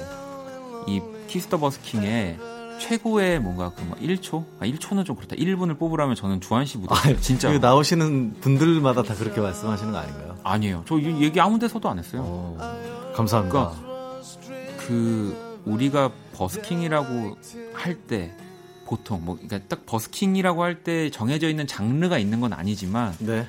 이 0.88 1.02
Kiss 1.28 1.45
the 1.45 1.58
버스킹의 1.58 2.38
최고의 2.80 3.40
뭔가 3.40 3.72
그뭐 3.72 3.96
1초? 4.02 4.46
아 4.60 4.66
1초는 4.66 5.06
좀 5.06 5.16
그렇다. 5.16 5.36
1분을 5.36 5.78
뽑으라면 5.78 6.16
저는 6.16 6.42
주한 6.42 6.66
씨 6.66 6.78
무대 6.78 6.94
진짜 7.22 7.52
그 7.52 7.58
나오시는 7.58 8.38
분들마다 8.42 9.04
다 9.04 9.14
그렇게 9.16 9.40
말씀하시는 9.42 9.92
거 9.92 9.98
아닌가요? 10.00 10.38
아니에요. 10.44 10.84
저이 10.88 11.22
얘기 11.22 11.40
아무 11.40 11.60
데서도 11.60 11.88
안 11.90 12.00
했어요. 12.00 12.22
어, 12.26 13.14
감사합니다. 13.16 13.72
그 14.80 15.62
우리가 15.66 16.12
버스킹이라고 16.34 17.38
할 17.74 17.96
때 18.08 18.34
보통 18.86 19.24
뭐 19.26 19.36
그러니까 19.36 19.60
딱 19.70 19.86
버스킹이라고 19.86 20.62
할 20.64 20.84
때 20.84 21.10
정해져 21.10 21.50
있는 21.50 21.66
장르가 21.68 22.18
있는 22.18 22.42
건 22.42 22.54
아니지만 22.54 23.16
네. 23.20 23.46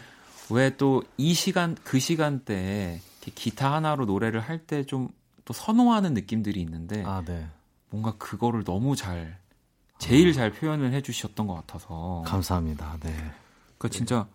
왜또 0.51 1.03
이 1.17 1.35
시간 1.35 1.77
그 1.85 1.99
시간대에 1.99 3.01
기타 3.33 3.73
하나로 3.75 4.05
노래를 4.07 4.41
할 4.41 4.67
때 4.67 4.85
좀 4.85 5.09
또 5.47 5.53
선호하는 5.53 6.15
느낌들이 6.15 6.59
있는데 6.63 7.03
아, 7.05 7.23
네. 7.23 7.47
뭔가 7.91 8.15
그거를 8.17 8.65
너무 8.65 8.97
잘 8.97 9.39
제일 9.99 10.33
잘 10.33 10.51
표현을 10.51 10.93
해주셨던 10.95 11.47
것 11.47 11.55
같아서 11.55 12.23
감사합니다. 12.27 12.97
네. 13.01 13.11
그러니까 13.77 13.89
진짜 13.91 14.27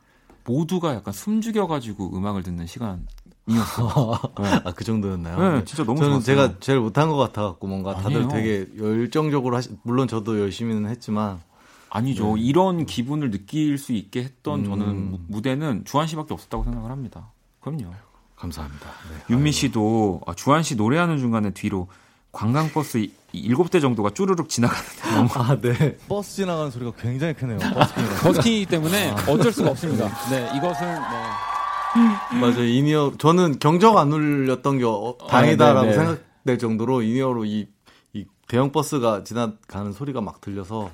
모두가 0.46 0.94
약간 0.94 1.12
숨죽여 1.14 1.66
가지고 1.66 2.16
음악을 2.16 2.44
듣는 2.44 2.68
시간 2.68 3.08
이었던 3.48 3.88
네. 4.38 4.62
아, 4.66 4.72
그 4.76 4.84
정도였나요? 4.84 5.56
네, 5.58 5.66
진짜 5.66 5.84
너무 5.84 6.00
저는 6.00 6.22
좋았어요. 6.22 6.24
제가 6.24 6.60
제일 6.60 6.80
못한 6.80 7.10
것 7.10 7.18
같아갖고 7.18 7.66
뭔가 7.66 7.96
다들 7.96 8.24
아니에요. 8.24 8.28
되게 8.30 8.68
열정적으로 8.78 9.58
하시, 9.58 9.70
물론 9.82 10.08
저도 10.08 10.40
열심히는 10.40 10.88
했지만 10.92 11.42
아니죠. 11.90 12.38
이런 12.38 12.86
기분을 12.86 13.32
느낄 13.32 13.80
수 13.80 13.94
있게 13.94 14.24
했던 14.24 14.60
음. 14.60 14.66
저는 14.66 15.12
무- 15.12 15.20
무대는 15.28 15.86
주한 15.86 16.06
씨밖에 16.06 16.36
없었다고 16.36 16.66
생각을 16.66 16.92
합니다. 16.92 17.32
그럼요. 17.62 17.94
감사합니다. 18.40 18.86
네. 18.88 19.34
윤미 19.36 19.52
씨도 19.52 20.22
아, 20.26 20.34
주한 20.34 20.64
씨 20.64 20.76
노래하는 20.76 21.18
중간에 21.18 21.52
뒤로 21.52 21.88
관광버스 22.32 22.98
이- 23.00 23.12
일곱 23.34 23.70
대 23.70 23.80
정도가 23.80 24.12
쭈르륵 24.12 24.50
지나가는데 24.50 25.12
너무 25.14 25.30
아, 25.36 25.60
네. 25.60 25.98
버스 26.08 26.36
지나가는 26.38 26.72
소리가 26.72 26.94
굉장히 27.00 27.34
크네요. 27.34 27.60
버스킹이기 28.24 28.66
때문에 28.68 29.12
어쩔 29.28 29.52
수가 29.52 29.72
없습니다. 29.72 30.08
네, 30.30 30.50
이것은 30.58 30.88
네. 30.88 32.40
맞아요. 32.40 32.64
in-ear 32.66 33.14
저는 33.18 33.60
경적 33.60 33.98
안 33.98 34.12
울렸던 34.14 34.78
게 34.78 34.84
어, 34.86 35.16
다행이다라고 35.28 35.82
네, 35.82 35.88
네. 35.88 35.94
생각될 35.98 36.60
정도로 36.60 37.02
in-ear로 37.02 37.46
이, 37.46 37.68
이 38.14 38.26
대형 38.48 38.72
버스가 38.72 39.24
지나가는 39.24 39.92
소리가 39.92 40.22
막 40.22 40.40
들려서 40.40 40.90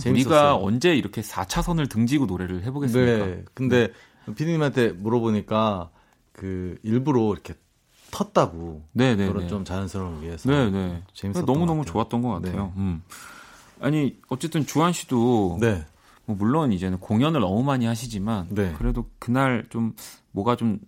재밌었어요. 0.00 0.12
우리가 0.12 0.56
언제 0.56 0.94
이렇게 0.96 1.20
4차선을 1.20 1.90
등지고 1.90 2.26
노래를 2.26 2.64
해보겠습니까? 2.64 3.26
네. 3.26 3.44
근데 3.54 3.88
피디님한테 4.34 4.92
물어보니까 4.92 5.90
그 6.40 6.78
일부러 6.82 7.32
이렇게 7.34 7.52
텄다고 8.12 8.80
네, 8.92 9.14
네, 9.14 9.28
그런 9.28 9.42
네. 9.42 9.48
좀 9.48 9.62
자연스러움을 9.62 10.22
위해서 10.22 10.50
네, 10.50 10.70
네. 10.70 11.02
재밌었던 11.12 11.44
너무 11.44 11.60
것 11.60 11.66
너무. 11.66 11.84
좋았던 11.84 12.22
것 12.22 12.30
같아요. 12.30 12.72
네. 12.74 12.80
음. 12.80 13.02
아니 13.78 14.16
어쨌든 14.28 14.64
주한 14.64 14.94
씨도 14.94 15.58
네. 15.60 15.84
뭐 16.24 16.36
물론 16.36 16.72
이제는 16.72 16.98
공연을 16.98 17.40
너무 17.42 17.62
많이 17.62 17.84
하시지만 17.84 18.46
네. 18.50 18.72
그래도 18.78 19.04
그날 19.18 19.66
좀 19.68 19.94
뭐가 20.32 20.56
좀 20.56 20.78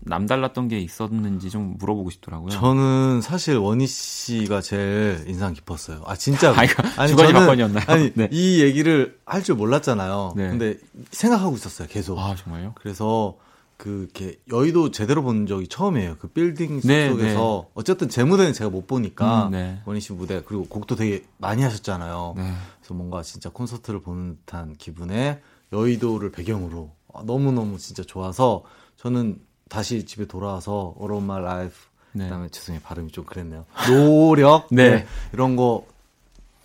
남달랐던 0.00 0.68
게 0.68 0.78
있었는지 0.78 1.48
좀 1.48 1.76
물어보고 1.78 2.10
싶더라고요. 2.10 2.50
저는 2.50 3.20
사실 3.22 3.56
원희 3.56 3.86
씨가 3.86 4.60
제일 4.60 5.24
인상 5.26 5.54
깊었어요. 5.54 6.02
아 6.06 6.16
진짜. 6.16 6.52
아, 6.54 6.64
이거 6.64 6.82
두 7.08 7.16
가지 7.16 7.32
막건이었나요? 7.32 7.84
아니 7.88 8.12
네. 8.14 8.28
이 8.30 8.60
얘기를 8.62 9.18
할 9.24 9.42
줄 9.42 9.56
몰랐잖아요. 9.56 10.34
네. 10.36 10.48
근데 10.50 10.78
생각하고 11.12 11.56
있었어요. 11.56 11.88
계속. 11.88 12.18
아 12.18 12.34
정말요? 12.36 12.74
그래서 12.76 13.36
그 13.78 14.08
이렇게 14.12 14.38
여의도 14.50 14.90
제대로 14.90 15.22
본 15.22 15.46
적이 15.46 15.68
처음이에요. 15.68 16.16
그 16.18 16.26
빌딩 16.26 16.80
네, 16.80 17.08
속에서 17.08 17.68
어쨌든 17.74 18.08
제 18.08 18.24
무대는 18.24 18.52
제가 18.52 18.68
못 18.70 18.88
보니까 18.88 19.46
음, 19.46 19.52
네. 19.52 19.80
원희 19.86 20.00
씨 20.00 20.12
무대 20.12 20.42
그리고 20.44 20.66
곡도 20.66 20.96
되게 20.96 21.24
많이 21.38 21.62
하셨잖아요. 21.62 22.34
네. 22.36 22.52
그래서 22.80 22.94
뭔가 22.94 23.22
진짜 23.22 23.48
콘서트를 23.50 24.02
보는 24.02 24.38
듯한 24.44 24.74
기분에 24.76 25.40
여의도를 25.72 26.32
배경으로 26.32 26.90
아, 27.14 27.22
너무 27.24 27.52
너무 27.52 27.78
진짜 27.78 28.02
좋아서 28.02 28.64
저는 28.96 29.38
다시 29.68 30.04
집에 30.04 30.26
돌아와서 30.26 30.94
All 31.00 31.12
of 31.14 31.24
My 31.24 31.40
Life 31.40 31.76
네. 32.12 32.24
그다음에 32.24 32.48
죄송해요 32.48 32.82
발음이 32.84 33.12
좀 33.12 33.24
그랬네요. 33.24 33.64
노력 33.86 34.66
네. 34.72 35.06
이런 35.32 35.54
거 35.54 35.86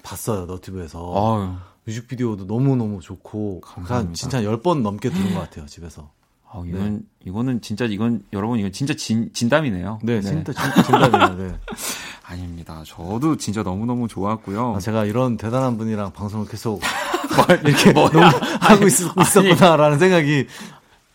봤어요 0.01 0.47
너튜브에서 0.47 1.13
아유, 1.37 1.53
뮤직비디오도 1.85 2.47
너무 2.47 2.75
너무 2.75 3.01
좋고 3.01 3.61
감사합니다. 3.61 3.95
한 4.09 4.13
진짜 4.15 4.41
10번 4.41 4.81
넘게 4.81 5.11
들은 5.11 5.35
것 5.35 5.41
같아요 5.41 5.67
집에서. 5.67 6.09
아, 6.53 6.61
이건 6.67 7.03
이거는 7.25 7.61
진짜 7.61 7.85
이건 7.85 8.21
여러분 8.31 8.59
이건 8.59 8.71
진짜 8.71 8.93
진 8.93 9.31
진담이네요. 9.33 9.99
네, 10.03 10.21
진짜 10.21 10.53
진짜 10.53 10.83
진짜네요. 10.83 11.35
네. 11.35 11.55
아닙니다. 12.23 12.83
저도 12.85 13.37
진짜 13.37 13.63
너무 13.63 13.85
너무 13.85 14.07
좋았고요. 14.07 14.75
아, 14.75 14.79
제가 14.79 15.05
이런 15.05 15.37
대단한 15.37 15.77
분이랑 15.77 16.13
방송을 16.13 16.47
계속 16.47 16.81
이렇게 17.65 17.91
뭐야? 17.91 18.29
하고 18.61 18.85
있, 18.85 18.91
있었구나라는 18.91 19.97
생각이 19.97 20.47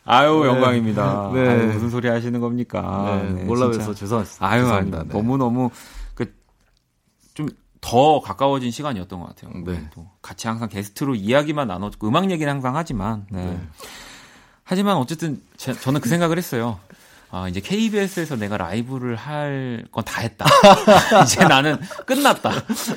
아유 0.05 0.41
네. 0.43 0.49
영광입니다. 0.49 1.31
네. 1.35 1.49
아유, 1.49 1.67
무슨 1.73 1.91
소리 1.91 2.09
하시는 2.09 2.41
겁니까? 2.41 3.21
네, 3.23 3.31
네, 3.33 3.45
몰라 3.45 3.71
진짜. 3.71 3.87
서 3.87 3.95
죄송합니다. 3.95 4.47
아유, 4.47 4.63
죄송합니다. 4.63 5.03
네. 5.05 5.09
너무 5.11 5.37
너무 5.37 5.71
그좀 6.15 7.49
더 7.81 8.21
가까워진 8.21 8.71
시간이었던 8.73 9.21
것 9.21 9.27
같아요. 9.37 9.53
네. 9.65 9.89
또 9.95 10.09
같이 10.21 10.49
항상 10.49 10.69
게스트로 10.69 11.15
이야기만 11.15 11.69
나눴고 11.69 12.09
음악 12.09 12.31
얘기는 12.31 12.53
항상 12.53 12.75
하지만 12.77 13.27
네. 13.31 13.61
네. 14.69 14.71
하지만 14.71 14.97
어쨌든 14.97 15.41
제- 15.57 15.73
저는 15.73 16.01
그 16.01 16.09
생각을 16.09 16.37
했어요. 16.37 16.79
아, 17.31 17.47
이제 17.49 17.61
KBS에서 17.61 18.37
내가 18.37 18.57
라이브를 18.57 19.15
할 19.17 19.87
건 19.93 20.03
다 20.05 20.21
했다. 20.23 20.47
이제 21.25 21.45
나는 21.45 21.79
끝났다. 22.07 22.51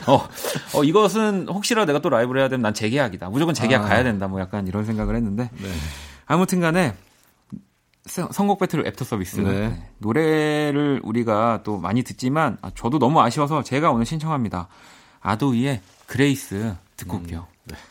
어, 0.08 0.28
어, 0.76 0.84
이것은 0.84 1.48
혹시라도 1.50 1.86
내가 1.88 2.00
또 2.02 2.10
라이브를 2.10 2.42
해야 2.42 2.50
되면 2.50 2.62
난 2.62 2.74
재계약이다. 2.74 3.30
무조건 3.30 3.54
재계약 3.54 3.84
아. 3.84 3.88
가야 3.90 4.04
된다. 4.04 4.28
뭐 4.28 4.40
약간 4.40 4.68
이런 4.68 4.86
생각을 4.86 5.16
했는데. 5.16 5.50
네. 5.54 5.70
아무튼 6.28 6.60
간에 6.62 6.94
선- 8.06 8.32
선곡 8.32 8.60
배틀 8.60 8.88
애프터 8.88 9.04
서비스. 9.06 9.40
네. 9.42 9.70
네. 9.70 9.84
노래를 10.00 11.02
우리가 11.04 11.62
또 11.64 11.78
많이 11.78 12.02
듣지만 12.04 12.58
아, 12.62 12.72
저도 12.76 13.00
너무 13.00 13.22
아쉬워서 13.22 13.64
제가 13.64 13.92
오늘 13.92 14.06
신청합니다. 14.06 14.68
ADOY의 15.22 15.82
Grace 16.08 16.76
듣고 16.98 17.18
올게요. 17.18 17.48
Tell 17.68 17.90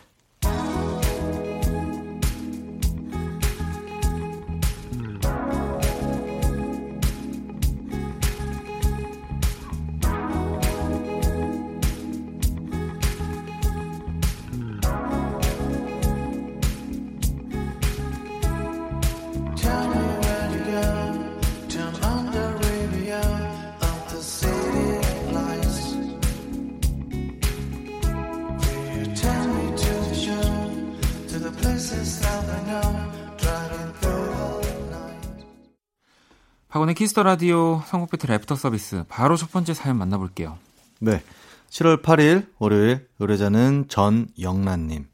Kiss 37.00 37.13
the 37.13 37.22
Radio 37.22 37.80
선곡 37.86 38.10
배틀 38.10 38.30
애프터 38.30 38.56
서비스. 38.56 39.04
바로 39.08 39.34
첫 39.34 39.50
번째 39.50 39.72
사연 39.72 39.96
만나볼게요. 39.96 40.58
네. 41.00 41.22
7월 41.70 42.02
8일 42.02 42.48
월요일 42.58 43.08
의뢰자는 43.18 43.86
전영란님. 43.88 45.08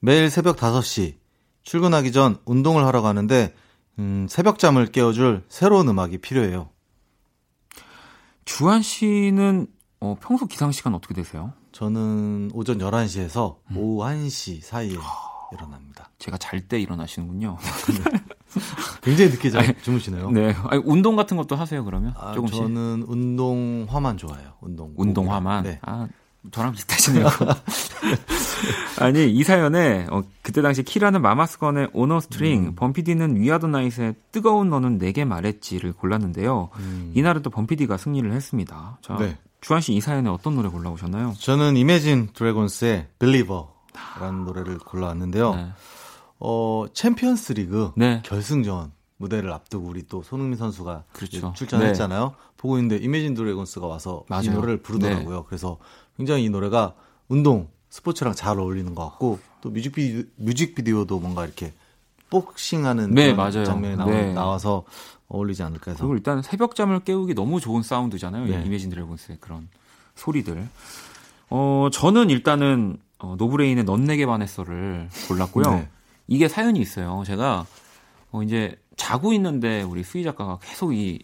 매일 0.00 0.30
새벽 0.30 0.56
5시 0.56 1.16
출근하기 1.64 2.12
전 2.12 2.38
운동을 2.46 2.86
하러 2.86 3.02
가는데 3.02 3.54
음, 3.98 4.26
새벽잠을 4.30 4.86
깨워줄 4.86 5.44
새로운 5.50 5.86
음악이 5.88 6.16
필요해요. 6.16 6.70
주한 8.46 8.80
씨는 8.80 9.66
어, 10.00 10.16
평소 10.22 10.46
기상 10.46 10.72
시간 10.72 10.94
어떻게 10.94 11.12
되세요? 11.12 11.52
저는 11.72 12.52
오전 12.54 12.78
11시에서 12.78 13.58
오후 13.76 14.02
1시 14.02 14.62
사이에 14.62 14.96
일어납니다. 15.52 16.10
제가 16.18 16.36
잘 16.38 16.60
때 16.60 16.78
일어나시는군요. 16.80 17.56
굉장히 19.02 19.30
늦게 19.30 19.50
자, 19.50 19.62
주무시네요. 19.82 20.30
네. 20.30 20.54
아니, 20.68 20.82
운동 20.84 21.16
같은 21.16 21.36
것도 21.36 21.56
하세요, 21.56 21.84
그러면? 21.84 22.14
아, 22.18 22.32
조금씩. 22.32 22.56
저는 22.58 23.04
운동화만 23.06 24.16
좋아해요. 24.16 24.52
운동. 24.60 24.92
운동화만. 24.96 25.64
네. 25.64 25.78
아, 25.82 26.08
저랑 26.50 26.72
비슷하시네요. 26.72 27.26
아니, 29.00 29.30
이 29.30 29.42
사연에, 29.44 30.06
어, 30.10 30.22
그때 30.42 30.62
당시 30.62 30.82
키라는 30.82 31.22
Mamas 31.22 31.56
Gun의 31.56 31.90
On 31.92 32.20
a 32.20 32.26
String, 32.26 32.66
음. 32.68 32.74
범피디는 32.74 33.36
위아더 33.40 33.66
나이스의 33.68 34.14
뜨거운 34.32 34.68
너는 34.70 34.98
내게 34.98 35.24
말했지를 35.24 35.92
골랐는데요. 35.92 36.70
이날은 37.14 37.42
또 37.42 37.50
범피디가 37.50 37.96
승리를 37.96 38.30
했습니다. 38.32 38.98
자, 39.02 39.14
음. 39.14 39.18
네. 39.20 39.38
주한 39.60 39.80
씨 39.82 39.92
이 39.92 40.00
사연에 40.00 40.28
어떤 40.30 40.54
노래 40.54 40.68
골라오셨나요? 40.68 41.34
저는 41.38 41.76
Imagine 41.76 42.28
Dragons의 42.32 43.08
Believer 43.18 43.64
라는 44.20 44.44
노래를 44.44 44.78
골라왔는데요. 44.78 45.54
네. 45.54 45.68
어, 46.40 46.86
챔피언스 46.92 47.54
리그 47.54 47.92
네. 47.96 48.22
결승전 48.24 48.92
무대를 49.16 49.52
앞두고 49.52 49.88
우리 49.88 50.06
또 50.06 50.22
손흥민 50.22 50.56
선수가 50.56 51.04
그렇죠. 51.12 51.52
출전했잖아요. 51.56 52.34
보고 52.56 52.78
있는데 52.78 53.02
Imagine 53.02 53.34
Dragons가 53.34 53.86
와서 53.86 54.22
이 54.26 54.30
맞아요. 54.30 54.52
노래를 54.52 54.82
부르더라고요. 54.82 55.44
그래서 55.44 55.78
굉장히 56.16 56.44
이 56.44 56.50
노래가 56.50 56.94
운동, 57.28 57.68
스포츠랑 57.90 58.34
잘 58.34 58.58
어울리는 58.58 58.94
것 58.94 59.04
같고 59.08 59.38
또 59.60 59.70
뮤직비디오, 59.70 60.22
뮤직비디오도 60.36 61.18
뭔가 61.18 61.44
이렇게 61.44 61.72
복싱하는 62.30 63.14
네, 63.14 63.32
맞아요. 63.32 63.64
장면이 63.64 63.96
나오, 63.96 64.10
네. 64.10 64.32
나와서 64.32 64.84
어울리지 65.28 65.62
않을까 65.62 65.92
해서 65.92 66.04
그리고 66.04 66.16
일단 66.16 66.42
새벽잠을 66.42 67.00
깨우기 67.00 67.34
너무 67.34 67.60
좋은 67.60 67.82
사운드잖아요. 67.82 68.44
네. 68.46 68.62
Imagine 68.64 68.90
Dragons의 68.90 69.38
그런 69.40 69.68
소리들. 70.14 70.68
어, 71.50 71.88
저는 71.92 72.30
일단은 72.30 72.98
어, 73.18 73.34
노브레인의 73.36 73.84
넌 73.84 74.04
내게 74.04 74.26
반했어를 74.26 75.08
골랐고요. 75.28 75.74
네. 75.74 75.88
이게 76.26 76.48
사연이 76.48 76.80
있어요. 76.80 77.22
제가 77.26 77.66
어, 78.30 78.42
이제 78.42 78.76
자고 78.96 79.32
있는데 79.32 79.82
우리 79.82 80.02
수희 80.02 80.22
작가가 80.24 80.58
계속 80.62 80.92
이, 80.92 81.22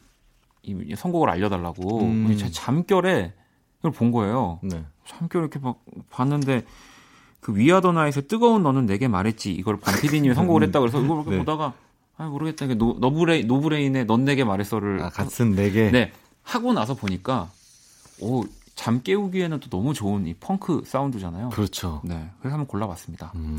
이 0.62 0.94
선곡을 0.96 1.28
알려달라고 1.30 2.02
음. 2.02 2.36
제 2.36 2.50
잠결에 2.50 3.32
이걸 3.80 3.92
본 3.92 4.10
거예요. 4.10 4.58
네. 4.62 4.84
잠결에 5.06 5.42
이렇게 5.42 5.58
막 5.58 5.80
봤는데 6.10 6.64
그 7.40 7.54
위아더 7.54 7.92
나잇의 7.92 8.26
뜨거운 8.26 8.62
너는 8.62 8.86
내게 8.86 9.06
말했지 9.06 9.52
이걸 9.52 9.78
범피디님이 9.78 10.34
선곡을 10.34 10.62
했다 10.62 10.80
그래서 10.80 11.00
이걸 11.02 11.18
이렇게 11.18 11.30
네. 11.32 11.38
보다가 11.38 11.74
아 12.16 12.26
모르겠다. 12.28 12.64
이게 12.64 12.74
노, 12.74 12.96
너브레 12.98 13.42
노브레인의 13.42 14.06
넌 14.06 14.24
내게 14.24 14.44
반했어를 14.44 15.02
아, 15.02 15.10
같은 15.10 15.54
내게. 15.54 15.90
네 15.90 16.12
하고 16.42 16.72
나서 16.72 16.94
보니까 16.94 17.50
오 18.20 18.44
잠 18.74 19.02
깨우기에는 19.02 19.60
또 19.60 19.70
너무 19.70 19.94
좋은 19.94 20.26
이 20.26 20.34
펑크 20.34 20.82
사운드잖아요. 20.86 21.50
그렇죠. 21.50 22.00
네, 22.04 22.30
그래서 22.40 22.54
한번 22.54 22.66
골라봤습니다. 22.66 23.32
음. 23.36 23.56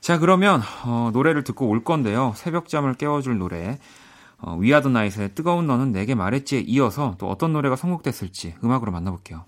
자, 0.00 0.18
그러면 0.18 0.62
어, 0.84 1.10
노래를 1.12 1.44
듣고 1.44 1.68
올 1.68 1.84
건데요. 1.84 2.32
새벽잠을 2.36 2.94
깨워줄 2.94 3.38
노래. 3.38 3.78
어, 4.38 4.56
위아드 4.56 4.88
나잇의 4.88 5.34
뜨거운 5.34 5.66
너는 5.66 5.92
내게 5.92 6.14
말했지에 6.14 6.60
이어서 6.60 7.14
또 7.18 7.28
어떤 7.28 7.52
노래가 7.52 7.76
선곡됐을지 7.76 8.54
음악으로 8.64 8.90
만나볼게요. 8.90 9.44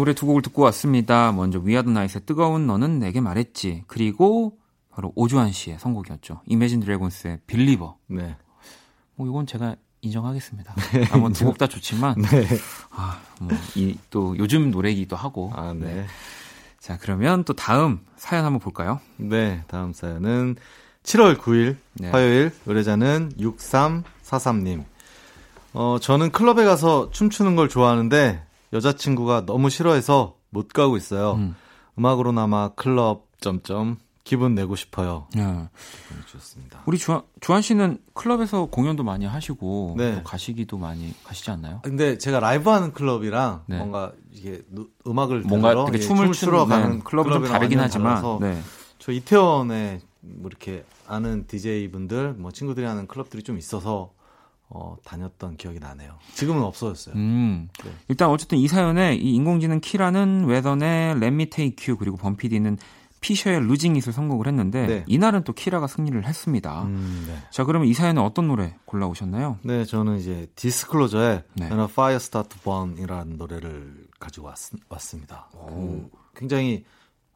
노래 0.00 0.14
두 0.14 0.24
곡을 0.24 0.40
듣고 0.40 0.62
왔습니다. 0.62 1.30
먼저 1.30 1.58
위아드 1.58 1.90
나잇의 1.90 2.22
뜨거운 2.24 2.66
너는 2.66 3.00
내게 3.00 3.20
말했지. 3.20 3.84
그리고 3.86 4.56
바로 4.88 5.12
오주환 5.14 5.52
씨의 5.52 5.78
선곡이었죠. 5.78 6.40
이매진 6.46 6.80
드래곤스의 6.80 7.40
빌리버. 7.46 7.98
네. 8.06 8.34
뭐 9.14 9.26
이건 9.26 9.46
제가 9.46 9.76
인정하겠습니다. 10.00 10.74
아무 11.12 11.30
두곡 11.34 11.58
다 11.58 11.66
좋지만 11.68 12.14
네. 12.14 12.46
아, 12.92 13.20
뭐, 13.40 13.50
이, 13.76 13.98
또 14.08 14.38
요즘 14.38 14.70
노래이기도 14.70 15.16
하고. 15.16 15.52
아, 15.54 15.74
네. 15.74 16.06
자, 16.78 16.96
그러면 16.98 17.44
또 17.44 17.52
다음 17.52 18.00
사연 18.16 18.46
한번 18.46 18.58
볼까요? 18.58 19.00
네, 19.18 19.62
다음 19.66 19.92
사연은 19.92 20.56
7월 21.02 21.36
9일 21.36 21.76
네. 21.96 22.08
화요일 22.08 22.52
의뢰자는 22.64 23.32
6343님. 23.38 24.82
어, 25.74 25.98
저는 26.00 26.30
클럽에 26.30 26.64
가서 26.64 27.10
춤추는 27.10 27.54
걸 27.54 27.68
좋아하는데 27.68 28.46
여자친구가 28.72 29.46
너무 29.46 29.70
싫어해서 29.70 30.36
못 30.50 30.68
가고 30.68 30.96
있어요. 30.96 31.32
음. 31.34 31.54
음. 31.98 32.06
음악으로나마 32.06 32.70
클럽 32.74 33.26
점점 33.40 33.98
기분 34.24 34.54
내고 34.54 34.76
싶어요. 34.76 35.26
네. 35.34 35.42
보내주셨습니다. 36.08 36.82
우리 36.86 36.98
주한, 36.98 37.22
주한 37.40 37.62
씨는 37.62 37.98
클럽에서 38.14 38.66
공연도 38.66 39.02
많이 39.02 39.26
하시고 39.26 39.94
네. 39.98 40.16
또 40.16 40.22
가시기도 40.22 40.78
많이 40.78 41.12
가시지 41.24 41.50
않나요? 41.50 41.80
근데 41.82 42.16
제가 42.16 42.38
라이브 42.38 42.70
하는 42.70 42.92
클럽이랑 42.92 43.64
네. 43.66 43.78
뭔가 43.78 44.12
이게 44.30 44.62
노- 44.68 44.86
음악을 45.06 45.40
뭔가 45.42 45.70
들으러 45.70 45.88
예, 45.94 45.98
춤을 45.98 46.32
추러 46.32 46.64
가는 46.66 46.82
가는 46.84 47.00
클럽은 47.04 47.32
좀 47.32 47.44
다르긴 47.44 47.80
하지만 47.80 48.22
네. 48.40 48.60
저 48.98 49.10
이태원에 49.12 50.00
뭐 50.20 50.48
이렇게 50.48 50.84
아는 51.08 51.46
DJ 51.46 51.90
분들, 51.90 52.34
뭐 52.34 52.52
친구들이 52.52 52.86
하는 52.86 53.06
클럽들이 53.08 53.42
좀 53.42 53.58
있어서 53.58 54.12
어, 54.72 54.96
다녔던 55.04 55.56
기억이 55.56 55.80
나네요. 55.80 56.14
지금은 56.34 56.62
없어졌어요. 56.62 57.16
음. 57.16 57.68
네. 57.84 57.90
일단 58.08 58.30
어쨌든 58.30 58.56
이 58.56 58.68
사연에 58.68 59.16
이 59.16 59.34
인공지능 59.34 59.80
키라는 59.80 60.44
Whethan의 60.46 61.16
Let 61.16 61.26
Me 61.26 61.46
Take 61.46 61.88
You 61.88 61.98
그리고 61.98 62.16
범피디는 62.16 62.78
Fisher의 63.20 63.56
Losing 63.58 63.98
It을 63.98 64.12
선곡을 64.12 64.46
했는데 64.46 64.86
네. 64.86 65.04
이날은 65.08 65.42
또 65.42 65.52
키라가 65.52 65.88
승리를 65.88 66.24
했습니다. 66.24 66.84
음, 66.84 67.24
네. 67.26 67.36
자 67.50 67.64
그러면 67.64 67.88
이 67.88 67.94
사연은 67.94 68.22
어떤 68.22 68.46
노래 68.46 68.76
골라오셨나요? 68.86 69.58
네, 69.62 69.84
저는 69.84 70.18
이제 70.18 70.48
Disclosure의 70.54 71.42
네. 71.54 71.66
When 71.66 71.80
a 71.80 71.86
Fire 71.90 72.16
Starts 72.16 72.49
to 72.49 72.60
Burn이라는 72.62 73.36
노래를 73.36 74.06
가지고 74.20 74.46
왔, 74.46 74.56
왔습니다. 74.88 75.50
그 75.50 76.08
굉장히 76.34 76.84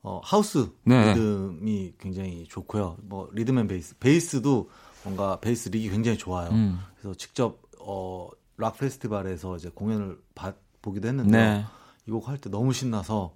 어, 0.03 0.21
하우스 0.23 0.71
네. 0.85 1.15
리듬이 1.15 1.95
굉장히 1.99 2.45
좋고요. 2.49 2.99
뭐 3.03 3.29
리듬 3.33 3.59
and 3.59 3.67
베이스, 3.67 3.99
베이스도 3.99 4.71
뭔가 5.05 5.39
베이스 5.41 5.69
릭이 5.69 5.91
굉장히 5.91 6.17
좋아요. 6.19 6.51
음. 6.51 6.79
그래서 6.99 7.15
직접 7.17 7.61
어, 7.81 8.29
락 8.57 8.79
페스티벌에서 8.79 9.57
이제 9.57 9.69
공연을 9.75 10.19
봐- 10.35 10.55
보기도 10.83 11.09
했는데 11.09 11.37
네. 11.37 11.65
이곡 12.07 12.29
할 12.29 12.39
때 12.39 12.51
너무 12.51 12.73
신나서 12.73 13.35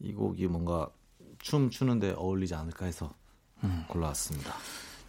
이 0.00 0.12
곡이 0.12 0.46
뭔가 0.48 0.88
춤 1.38 1.70
추는데 1.70 2.14
어울리지 2.16 2.54
않을까 2.54 2.86
해서 2.86 3.12
음. 3.62 3.84
골라왔습니다. 3.88 4.52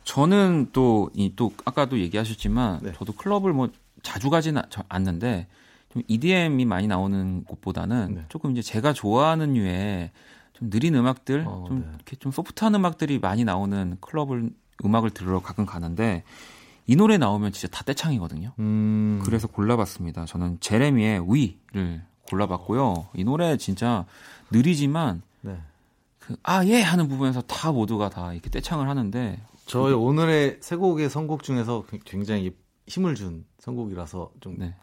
저는 0.03 0.69
또 0.71 1.09
이또 1.15 1.51
아까도 1.65 1.97
얘기하셨지만 1.99 2.79
네. 2.83 2.93
저도 2.93 3.13
클럽을 3.13 3.53
뭐 3.53 3.69
자주 4.03 4.29
가지는 4.29 4.61
아- 4.61 4.83
않는데 4.89 5.47
좀 5.91 6.03
EDM이 6.07 6.65
많이 6.65 6.87
나오는 6.87 7.43
곳보다는 7.45 8.15
네. 8.15 8.25
조금 8.29 8.51
이제 8.51 8.61
제가 8.61 8.93
좋아하는 8.93 9.53
류의 9.53 10.11
좀 10.53 10.69
느린 10.69 10.95
음악들, 10.95 11.43
어, 11.47 11.65
좀 11.67 11.81
네. 11.81 11.87
이렇게 11.95 12.15
좀 12.17 12.31
소프트한 12.31 12.75
음악들이 12.75 13.19
많이 13.19 13.43
나오는 13.43 13.97
클럽을 13.99 14.51
음악을 14.83 15.11
들으러 15.11 15.39
가끔 15.41 15.65
가는데 15.65 16.23
이 16.87 16.95
노래 16.95 17.17
나오면 17.17 17.51
진짜 17.51 17.67
다 17.75 17.83
떼창이거든요. 17.83 18.53
음, 18.59 19.21
그래서 19.25 19.47
골라봤습니다. 19.47 20.25
저는 20.25 20.59
제레미의 20.59 21.21
위를 21.31 22.01
골라봤고요. 22.29 23.07
이 23.13 23.23
노래 23.23 23.57
진짜 23.57 24.05
느리지만 24.51 25.21
네. 25.41 25.57
그 26.19 26.35
아예 26.43 26.81
하는 26.81 27.07
부분에서 27.07 27.41
다 27.43 27.71
모두가 27.71 28.09
다 28.09 28.33
이렇게 28.33 28.49
떼창을 28.49 28.89
하는데 28.89 29.39
저희 29.65 29.93
오늘의 29.93 30.57
세 30.61 30.75
곡의 30.75 31.09
선곡 31.09 31.43
중에서 31.43 31.85
굉장히 32.03 32.55
힘을 32.87 33.15
준 33.15 33.45
선곡이라서 33.59 34.31
좀 34.41 34.55
네. 34.59 34.75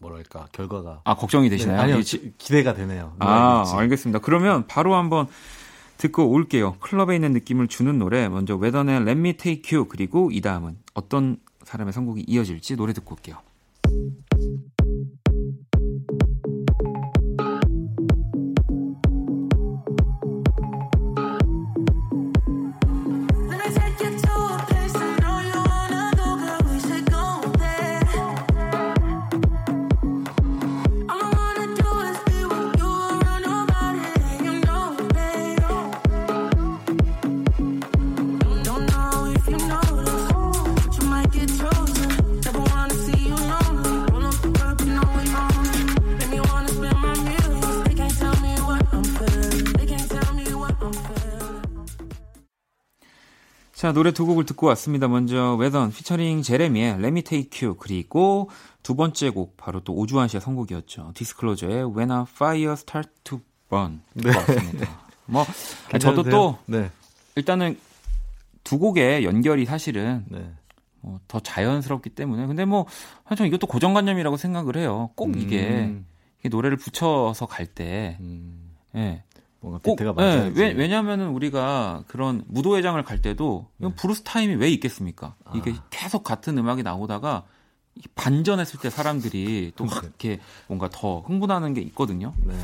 뭐랄까 0.00 0.48
결과가 0.52 1.02
아 1.04 1.14
걱정이 1.14 1.48
되시나요? 1.50 1.76
네, 1.76 1.82
아니요 1.84 1.98
이 1.98 2.04
지- 2.04 2.32
기대가 2.36 2.74
되네요. 2.74 3.14
아. 3.20 3.64
알겠습니다. 3.76 4.18
그러면 4.18 4.66
바로 4.66 4.94
한번 4.96 5.28
듣고 5.96 6.30
올게요. 6.30 6.76
클럽에 6.80 7.14
있는 7.14 7.32
느낌을 7.32 7.68
주는 7.68 7.98
노래. 7.98 8.28
먼저 8.28 8.56
웨던의 8.56 9.02
Let 9.02 9.18
Me 9.18 9.32
Take 9.34 9.76
You 9.76 9.88
그리고 9.88 10.30
이 10.32 10.40
다음은 10.40 10.76
어떤 10.94 11.38
사람의 11.64 11.92
선곡이 11.92 12.24
이어질지 12.26 12.76
노래 12.76 12.92
듣고 12.92 13.14
올게요. 13.14 13.36
자, 53.84 53.92
노래 53.92 54.12
두 54.12 54.24
곡을 54.24 54.46
듣고 54.46 54.66
왔습니다. 54.68 55.08
먼저 55.08 55.56
웨던 55.56 55.90
피처링 55.90 56.40
제레미의 56.40 56.92
Let 56.92 57.08
Me 57.08 57.20
Take 57.20 57.68
You 57.68 57.76
그리고 57.78 58.48
두 58.82 58.96
번째 58.96 59.28
곡 59.28 59.58
바로 59.58 59.80
또 59.80 59.92
오주환 59.92 60.28
씨의 60.28 60.40
선곡이었죠. 60.40 61.12
디스클로저의 61.14 61.94
When 61.94 62.10
a 62.10 62.22
Fire 62.22 62.72
Start 62.72 63.10
to 63.24 63.42
Burn 63.68 64.00
네. 64.14 64.34
왔습니다. 64.34 64.88
뭐 65.26 65.44
아니, 65.92 66.00
저도 66.00 66.22
또 66.22 66.56
네. 66.64 66.90
일단은 67.34 67.78
두 68.62 68.78
곡의 68.78 69.22
연결이 69.22 69.66
사실은 69.66 70.24
네. 70.30 70.50
뭐더 71.02 71.40
자연스럽기 71.40 72.08
때문에 72.08 72.46
근데 72.46 72.64
뭐 72.64 72.86
사실 73.28 73.44
이것도 73.44 73.66
고정관념이라고 73.66 74.38
생각을 74.38 74.78
해요. 74.78 75.10
꼭 75.14 75.36
이게, 75.36 75.68
음, 75.68 76.06
이게 76.40 76.48
노래를 76.48 76.78
붙여서 76.78 77.44
갈때 77.44 78.16
음, 78.20 78.76
예. 78.94 79.24
뭔가 79.64 79.80
꼭 79.82 79.98
맞아야지. 80.14 80.60
왜, 80.60 80.72
왜냐하면 80.72 81.20
우리가 81.28 82.04
그런 82.06 82.44
무도회장을 82.48 83.02
갈 83.02 83.22
때도 83.22 83.66
이건 83.78 83.94
블루스 83.94 84.22
타임이 84.22 84.56
왜 84.56 84.68
있겠습니까? 84.68 85.36
이게 85.54 85.72
네. 85.72 85.78
아. 85.78 85.84
계속 85.88 86.22
같은 86.22 86.58
음악이 86.58 86.82
나오다가 86.82 87.44
이 87.94 88.02
반전했을 88.14 88.78
때 88.80 88.90
사람들이 88.90 89.72
또 89.76 89.86
확 89.86 90.04
이렇게 90.04 90.38
뭔가 90.66 90.90
더 90.92 91.20
흥분하는 91.20 91.72
게 91.72 91.80
있거든요. 91.82 92.34
네. 92.44 92.54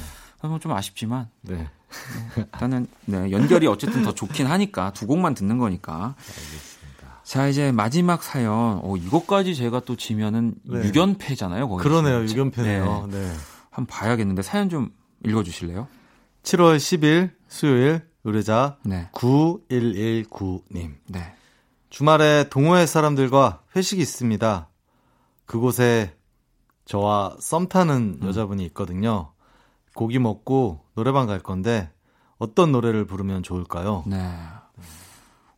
그래서 0.41 0.59
좀 0.59 0.73
아쉽지만 0.73 1.29
네. 1.41 1.69
일단은 2.37 2.87
네, 3.07 3.31
연결이 3.31 3.67
어쨌든 3.67 4.03
더 4.03 4.13
좋긴 4.15 4.47
하니까 4.47 4.93
두 4.93 5.07
곡만 5.07 5.33
듣는 5.35 5.57
거니까. 5.57 6.15
자 7.25 7.49
이제 7.49 7.73
마지막 7.73 8.23
사연. 8.23 8.81
어, 8.83 8.97
이것까지 8.97 9.55
제가 9.55 9.81
또 9.81 9.97
지면은 9.97 10.55
네. 10.65 10.85
육연패잖아요. 10.85 11.66
거기 11.69 11.83
그러네요. 11.83 12.25
육연패네요. 12.25 13.09
네. 13.11 13.19
네. 13.21 13.33
한번 13.71 13.87
봐야겠는데 13.87 14.43
사연 14.43 14.69
좀 14.69 14.91
읽어주실래요? 15.25 15.87
7월 16.43 16.76
10일 16.76 17.32
수요일 17.49 18.09
의뢰자 18.24 18.78
네. 18.84 19.09
9119님. 19.12 20.95
네. 21.09 21.34
주말에 21.88 22.49
동호회 22.49 22.86
사람들과 22.86 23.62
회식이 23.74 24.01
있습니다. 24.01 24.68
그곳에 25.47 26.16
저와 26.84 27.36
썸 27.41 27.68
타는 27.68 28.18
음. 28.22 28.26
여자분이 28.26 28.64
있거든요. 28.66 29.32
고기 29.95 30.18
먹고 30.18 30.84
노래방 30.95 31.26
갈 31.26 31.41
건데 31.41 31.91
어떤 32.38 32.72
노래를 32.72 33.05
부르면 33.05 33.43
좋을까요? 33.43 34.05
네. 34.07 34.16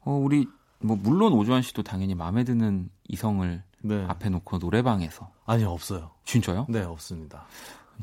어, 0.00 0.12
우리, 0.12 0.48
뭐, 0.80 0.96
물론 1.00 1.32
오주환 1.32 1.62
씨도 1.62 1.82
당연히 1.82 2.14
마음에 2.14 2.44
드는 2.44 2.90
이성을 3.08 3.62
네. 3.82 4.04
앞에 4.08 4.30
놓고 4.30 4.58
노래방에서. 4.58 5.30
아니 5.46 5.64
없어요. 5.64 6.10
진짜요? 6.24 6.66
네, 6.68 6.82
없습니다. 6.82 7.46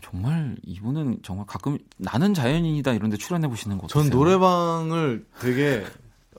정말, 0.01 0.55
이분은 0.63 1.19
정말 1.23 1.45
가끔 1.45 1.77
나는 1.97 2.33
자연인이다 2.33 2.93
이런 2.93 3.09
데 3.09 3.17
출연해 3.17 3.47
보시는 3.47 3.77
거전 3.77 4.01
어떠세요? 4.01 4.17
노래방을 4.17 5.25
되게 5.39 5.85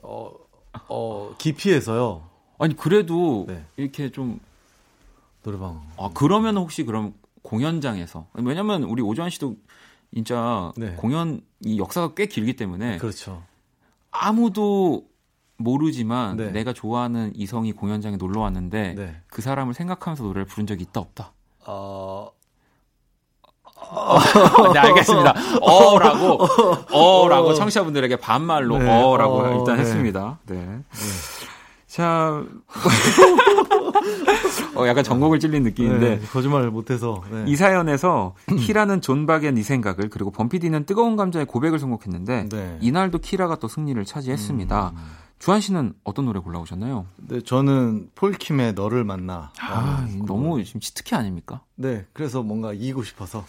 어, 0.01 0.31
어 0.87 1.35
기피해서요. 1.37 2.27
아니, 2.59 2.75
그래도 2.75 3.45
네. 3.47 3.65
이렇게 3.77 4.11
좀, 4.11 4.39
노래방. 5.43 5.81
아, 5.97 6.09
그러면 6.13 6.57
혹시 6.57 6.83
그럼 6.83 7.13
공연장에서. 7.41 8.27
왜냐면 8.33 8.83
우리 8.83 9.01
오주환 9.01 9.29
씨도 9.29 9.55
진짜 10.13 10.71
네. 10.77 10.93
공연, 10.95 11.41
이 11.61 11.79
역사가 11.79 12.13
꽤 12.13 12.25
길기 12.27 12.55
때문에 12.55 12.97
그렇죠. 12.97 13.43
아무도 14.11 15.07
모르지만 15.57 16.37
네. 16.37 16.51
내가 16.51 16.73
좋아하는 16.73 17.31
이성이 17.35 17.71
공연장에 17.71 18.17
놀러 18.17 18.41
왔는데 18.41 18.95
네. 18.95 19.21
그 19.27 19.41
사람을 19.41 19.73
생각하면서 19.73 20.23
노래를 20.23 20.45
부른 20.45 20.67
적이 20.67 20.83
있다 20.83 20.99
없다. 20.99 21.33
어, 21.65 22.31
네, 24.73 24.79
알겠습니다. 24.79 25.33
어라고, 25.61 26.39
어라고 26.91 27.53
청취자분들에게 27.53 28.15
반말로 28.17 28.77
네, 28.77 28.89
어라고 28.89 29.39
어, 29.39 29.59
일단 29.59 29.75
네. 29.75 29.81
했습니다. 29.81 30.39
네. 30.47 30.79
자, 31.87 32.43
어, 34.75 34.87
약간 34.87 35.03
정곡을 35.03 35.39
찔린 35.39 35.63
느낌인데, 35.63 36.19
네, 36.19 36.25
거짓말을 36.27 36.71
못해서. 36.71 37.21
네. 37.29 37.43
이 37.47 37.57
사연에서 37.57 38.35
키라는 38.47 39.01
존 39.01 39.25
박의 39.25 39.51
네 39.51 39.61
생각을, 39.61 40.09
그리고 40.09 40.31
범피디는 40.31 40.85
뜨거운 40.85 41.17
감자의 41.17 41.45
고백을 41.45 41.79
선곡했는데, 41.79 42.47
네. 42.49 42.77
이날도 42.79 43.17
키라가 43.17 43.57
또 43.57 43.67
승리를 43.67 44.03
차지했습니다. 44.05 44.93
주한 45.39 45.59
씨는 45.59 45.93
어떤 46.03 46.25
노래 46.25 46.39
골라오셨나요? 46.39 47.07
네, 47.17 47.41
저는 47.41 48.09
폴킴의 48.15 48.73
너를 48.73 49.03
만나. 49.03 49.51
아, 49.59 50.07
너무 50.27 50.63
지금 50.63 50.79
치트키 50.79 51.15
아닙니까? 51.15 51.61
네, 51.75 52.05
그래서 52.13 52.41
뭔가 52.41 52.71
이기고 52.71 53.03
싶어서. 53.03 53.43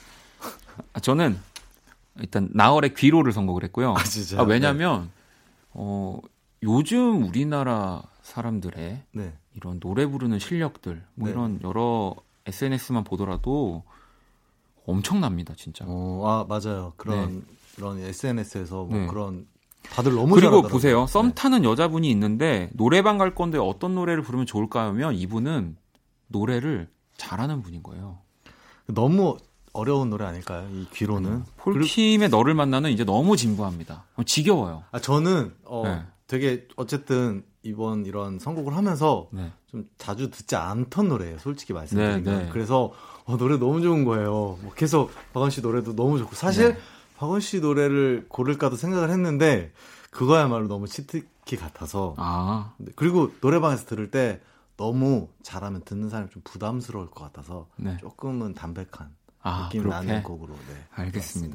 아, 0.93 1.01
저는 1.01 1.39
일단 2.21 2.49
나얼의 2.53 2.95
귀로를 2.95 3.33
선곡을 3.33 3.65
했고요. 3.65 3.95
아, 3.97 4.03
진짜요? 4.05 4.41
아, 4.41 4.45
왜냐면 4.45 5.11
어 5.71 6.19
요즘 6.63 7.25
우리나라 7.25 8.03
사람들의 8.23 9.03
네. 9.13 9.35
이런 9.55 9.81
노래 9.81 10.07
부르는 10.07 10.39
실력들 10.39 11.03
뭐 11.15 11.29
네. 11.29 11.33
이런 11.33 11.61
여러 11.63 12.15
SNS만 12.47 13.05
보더라도 13.05 13.85
엄청납니다, 14.87 15.55
진짜. 15.57 15.85
어, 15.87 16.23
아, 16.27 16.47
맞아요. 16.49 16.93
그런, 16.97 17.45
그런 17.77 17.99
SNS에서 18.01 18.85
뭐 18.85 18.99
네. 18.99 19.07
그런, 19.07 19.47
다들 19.85 20.13
너무 20.13 20.35
그리고 20.35 20.41
잘하더라고요. 20.41 20.71
보세요. 20.71 21.07
썸 21.07 21.29
네. 21.29 21.35
타는 21.35 21.65
여자분이 21.65 22.11
있는데 22.11 22.71
노래방 22.75 23.19
갈 23.19 23.35
건데 23.35 23.59
어떤 23.59 23.95
노래를 23.95 24.23
부르면 24.23 24.47
좋을까 24.47 24.87
하면 24.87 25.15
이분은 25.15 25.77
노래를 26.29 26.89
잘하는 27.17 27.63
분인 27.63 27.83
거예요. 27.83 28.19
너무 28.87 29.37
어려운 29.73 30.11
노래 30.11 30.25
아닐까요? 30.25 30.69
이 30.73 30.87
귀로는. 30.93 31.31
음. 31.31 31.45
폴킴의 31.57 32.29
너를 32.29 32.55
만나는 32.55 32.91
이제 32.91 33.05
너무 33.05 33.37
진부합니다. 33.37 34.05
지겨워요. 34.27 34.85
아, 34.91 34.99
저는, 34.99 35.55
어, 35.65 35.83
네. 35.85 36.03
되게, 36.27 36.69
어쨌든, 36.77 37.45
이번 37.63 38.07
이런 38.07 38.39
선곡을 38.39 38.77
하면서 38.77 39.29
네. 39.33 39.53
좀 39.69 39.89
자주 39.97 40.31
듣지 40.31 40.57
않던 40.57 41.09
노래예요. 41.09 41.39
솔직히 41.39 41.73
말씀드리면. 41.73 42.25
네, 42.25 42.45
네. 42.45 42.51
그래서, 42.53 42.93
어, 43.25 43.37
노래 43.37 43.57
너무 43.57 43.81
좋은 43.81 44.05
거예요. 44.05 44.59
뭐 44.63 44.73
계속 44.75 45.11
박원 45.33 45.51
씨 45.51 45.63
노래도 45.63 45.95
너무 45.95 46.19
좋고. 46.19 46.35
사실, 46.35 46.75
네. 46.75 46.81
박원 47.17 47.41
씨 47.41 47.61
노래를 47.61 48.27
고를까도 48.29 48.77
생각을 48.77 49.11
했는데, 49.11 49.73
그거야말로 50.11 50.69
너무 50.69 50.87
치트키 50.87 51.57
같아서. 51.57 52.15
아, 52.19 52.75
네, 52.79 52.93
그리고 52.97 53.33
노래방에서 53.41 53.87
들을 53.87 54.11
때 54.11 54.41
너무 54.77 55.29
잘하면 55.43 55.83
듣는 55.85 56.11
사람이 56.11 56.31
좀 56.31 56.43
부담스러울 56.45 57.11
것 57.11 57.23
같아서 57.25 57.69
네. 57.77 57.97
조금은 57.99 58.55
담백한 58.55 59.15
아, 59.43 59.65
느낌 59.65 59.83
그렇게? 59.83 60.07
나는 60.07 60.23
곡으로 60.23 60.55
네, 60.55 60.75
알겠습니다. 60.95 61.11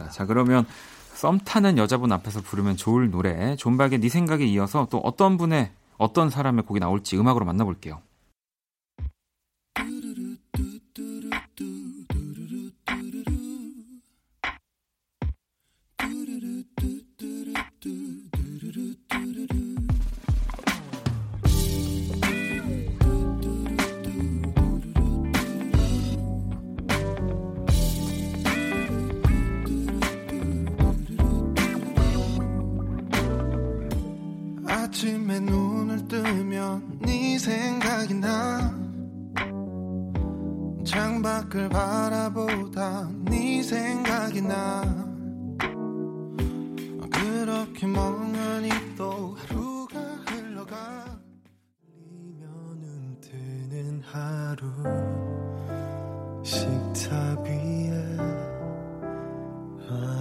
골랐습니다. 0.05 0.09
자, 0.09 0.25
그러면 0.25 0.65
썸 1.13 1.39
타는 1.39 1.77
여자분 1.77 2.11
앞에서 2.11 2.41
부르면 2.41 2.77
좋을 2.77 3.09
노래 3.09 3.55
존박의 3.55 3.99
네 3.99 4.09
생각에 4.09 4.45
이어서 4.45 4.87
또 4.91 4.99
어떤 4.99 5.37
분의 5.37 5.71
어떤 5.97 6.29
사람의 6.29 6.63
곡이 6.65 6.79
나올지 6.79 7.17
음악으로 7.17 7.45
만나볼게요. 7.45 8.01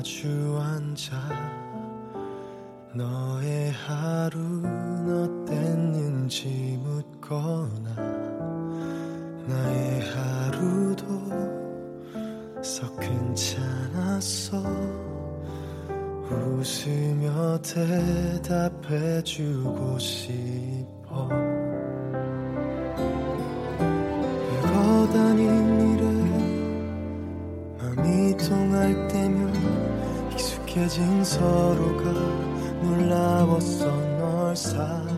마주 0.06 0.56
앉아 0.62 1.16
너의 2.94 3.72
하루는 3.72 5.42
어땠는지 5.44 6.78
묻거나 6.80 7.92
나의 9.48 10.00
하루도 10.02 11.06
썩 12.62 13.00
괜찮았어. 13.00 14.62
웃으며 16.30 17.60
대답해주고 18.82 19.98
싶어 19.98 21.45
익숙해진 30.96 31.24
서로가 31.24 32.10
놀라웠어 32.82 33.86
널 34.18 34.56
사랑해 34.56 35.14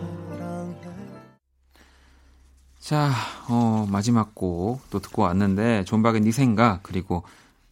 자, 2.79 3.11
어, 3.47 3.87
마지막 3.89 4.35
곡 4.35 4.81
또 4.89 4.99
듣고 4.99 5.21
왔는데 5.21 5.85
존박의 5.85 6.21
네 6.21 6.31
생각 6.31 6.83
그리고 6.83 7.23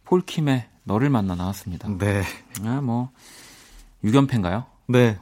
폴킴의 0.04 0.66
너를 0.84 1.10
만나 1.10 1.34
나왔습니다. 1.34 1.88
네. 1.98 2.22
아, 2.64 2.80
뭐 2.80 3.10
유견패인가요? 4.04 4.64
네. 4.86 5.18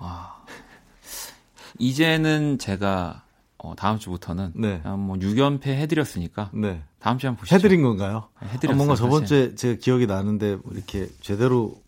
이제는 1.79 2.59
제가 2.59 3.25
어, 3.59 3.75
다음 3.75 3.99
주부터는 3.99 4.53
네. 4.55 4.81
그냥 4.83 5.05
뭐 5.05 5.17
유견패 5.21 5.77
해드렸으니까 5.77 6.51
네. 6.55 6.83
다음 7.01 7.19
주에 7.19 7.29
한번 7.29 7.41
보시죠. 7.41 7.57
해드린 7.57 7.83
건가요? 7.83 8.29
네, 8.43 8.49
해드렸어요, 8.49 8.75
아, 8.75 8.77
뭔가 8.77 8.95
저번 8.95 9.23
사실. 9.23 9.27
주에 9.27 9.55
제가 9.57 9.81
기억이 9.81 10.07
나는데 10.07 10.57
뭐 10.57 10.73
이렇게 10.73 11.09
제대로 11.21 11.81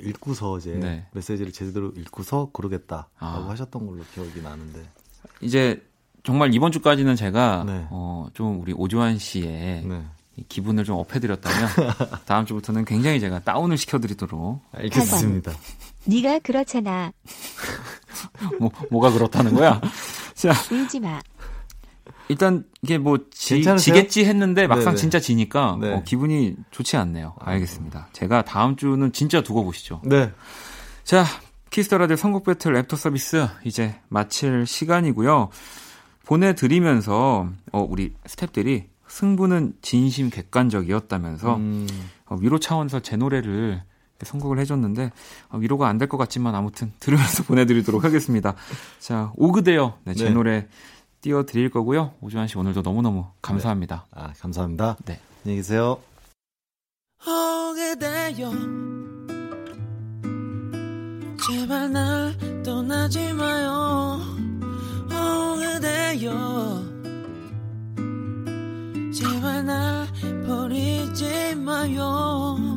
읽고서 0.00 0.58
이제 0.58 0.72
네. 0.74 1.06
메시지를 1.12 1.52
제대로 1.52 1.92
읽고서 1.96 2.48
고르겠다라고 2.52 3.08
아. 3.18 3.46
하셨던 3.50 3.86
걸로 3.86 4.02
기억이 4.14 4.42
나는데. 4.42 4.82
이제 5.40 5.82
정말 6.22 6.54
이번 6.54 6.72
주까지는 6.72 7.16
제가 7.16 7.64
네. 7.66 7.86
어, 7.90 8.26
좀 8.34 8.60
우리 8.60 8.72
오조환 8.72 9.18
씨의 9.18 9.84
네. 9.86 10.02
이 10.36 10.44
기분을 10.48 10.84
좀 10.84 10.96
업해드렸다면 10.98 11.68
다음 12.26 12.44
주부터는 12.46 12.84
굉장히 12.84 13.20
제가 13.20 13.40
다운을 13.40 13.78
시켜드리도록 13.78 14.62
알겠습니다. 14.72 15.52
네가 16.06 16.40
그렇잖아. 16.40 17.12
뭐, 18.58 18.70
뭐가 18.90 19.12
그렇다는 19.12 19.54
거야? 19.54 19.80
자 20.34 20.52
울지 20.72 21.00
마. 21.00 21.20
일단 22.28 22.64
이게 22.82 22.96
뭐 22.98 23.18
지? 23.30 23.62
지겠지 23.76 24.24
했는데 24.24 24.66
막상 24.66 24.86
네네. 24.92 24.96
진짜 24.96 25.20
지니까 25.20 25.76
네. 25.80 25.92
어, 25.94 26.02
기분이 26.04 26.56
좋지 26.70 26.96
않네요. 26.96 27.34
알겠습니다. 27.38 28.08
제가 28.12 28.42
다음 28.42 28.76
주는 28.76 29.12
진짜 29.12 29.42
두고 29.42 29.64
보시죠. 29.64 30.00
네. 30.04 30.32
자, 31.04 31.24
키스터라들 31.70 32.16
선곡 32.16 32.44
배틀 32.44 32.72
랩터 32.72 32.96
서비스 32.96 33.46
이제 33.64 33.96
마칠 34.08 34.66
시간이고요. 34.66 35.50
보내드리면서 36.26 37.48
어, 37.72 37.86
우리 37.88 38.14
스탭들이 38.26 38.84
승부는 39.06 39.74
진심 39.82 40.30
객관적이었다면서 40.30 41.56
음, 41.56 41.86
어, 42.26 42.36
위로 42.40 42.58
차원에서 42.58 43.00
제 43.00 43.16
노래를 43.16 43.82
선곡을 44.22 44.58
해줬는데 44.58 45.10
어, 45.50 45.58
위로가 45.58 45.88
안 45.88 45.98
될 45.98 46.08
것 46.08 46.16
같지만 46.16 46.54
아무튼 46.54 46.92
들으면서 47.00 47.42
보내드리도록 47.44 48.04
하겠습니다. 48.04 48.54
자, 48.98 49.32
오그대요. 49.36 49.98
네, 50.04 50.14
제 50.14 50.24
네. 50.24 50.30
노래 50.30 50.66
띄워드릴 51.24 51.70
거고요. 51.70 52.12
오주환 52.20 52.48
씨 52.48 52.58
오늘도 52.58 52.82
너무너무 52.82 53.24
감사합니다. 53.40 54.06
아, 54.10 54.34
감사합니다. 54.38 54.98
네. 55.06 55.18
안녕히 55.42 55.56
계세요. 55.56 55.98
제발 61.46 61.92
날 61.92 62.62
떠나지 62.62 63.32
마요 63.34 64.18
오게 65.10 65.80
돼요 65.80 66.82
제발 69.12 69.64
날 69.66 70.06
버리지 70.46 71.54
마요 71.56 72.73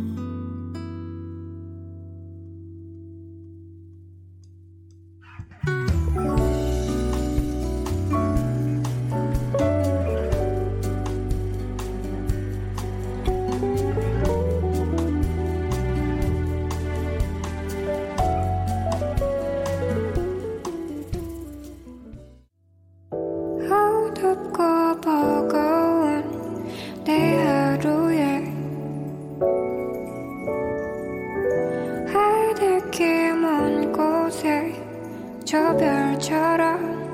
저 35.47 35.57
별처럼 35.77 37.07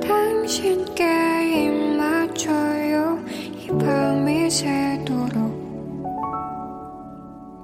당신께 0.00 1.04
입 1.66 1.96
맞춰요 1.96 3.24
이 3.28 3.68
밤이 3.78 4.50
새도록 4.50 6.02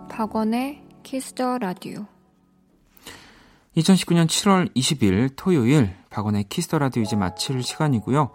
박원의 0.08 0.80
Kiss 1.02 1.34
the 1.34 1.58
Radio 1.58 2.06
2019년 3.78 4.28
7월 4.28 4.72
20일 4.72 5.32
토요일 5.34 5.92
박원의 6.10 6.44
Kiss 6.44 6.64
the 6.64 6.78
Radio 6.78 7.02
이제 7.02 7.16
마칠 7.16 7.64
시간이고요. 7.64 8.30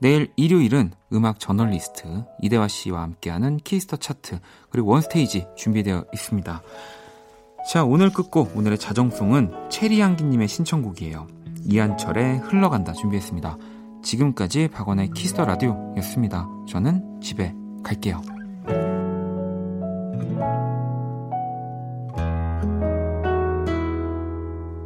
내일 0.00 0.32
일요일은 0.34 0.90
음악 1.12 1.38
저널리스트 1.38 2.24
이대화 2.42 2.66
씨와 2.66 3.02
함께하는 3.02 3.58
Kiss 3.58 3.81
the 3.81 3.98
차트 3.98 4.40
그리고 4.70 4.90
One 4.90 5.11
Stage 5.11 5.46
준비되어 5.56 6.06
있습니다. 6.12 6.62
자 7.68 7.84
오늘 7.84 8.10
끝곡 8.10 8.56
오늘의 8.56 8.78
자정송은 8.78 9.68
체리향기님의 9.68 10.48
신청곡이에요. 10.48 11.26
이한철의 11.64 12.38
흘러간다 12.38 12.92
준비했습니다. 12.92 13.58
지금까지 14.02 14.68
박원의 14.68 15.10
Kiss 15.14 15.31
the 15.31 15.44
Radio였습니다. 15.44 16.48
저는 16.66 17.20
집에 17.20 17.54
갈게요. 17.82 18.22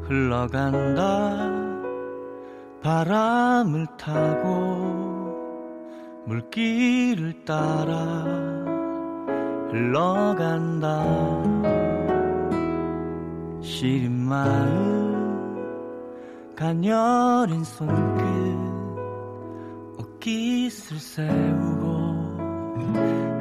흘러간다 0.02 1.50
바람을 2.82 3.86
타고 3.96 5.34
물길을 6.26 7.44
따라 7.44 7.94
흘러간다 9.70 11.04
시린 13.64 14.12
마음 14.12 15.64
가녀린 16.54 17.64
손끝 17.64 18.22
옷깃을 19.98 20.98
세우고 20.98 21.94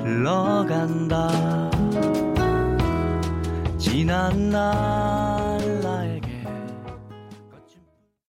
흘러간다. 0.01 1.30
지난 3.78 4.49
날 4.49 5.33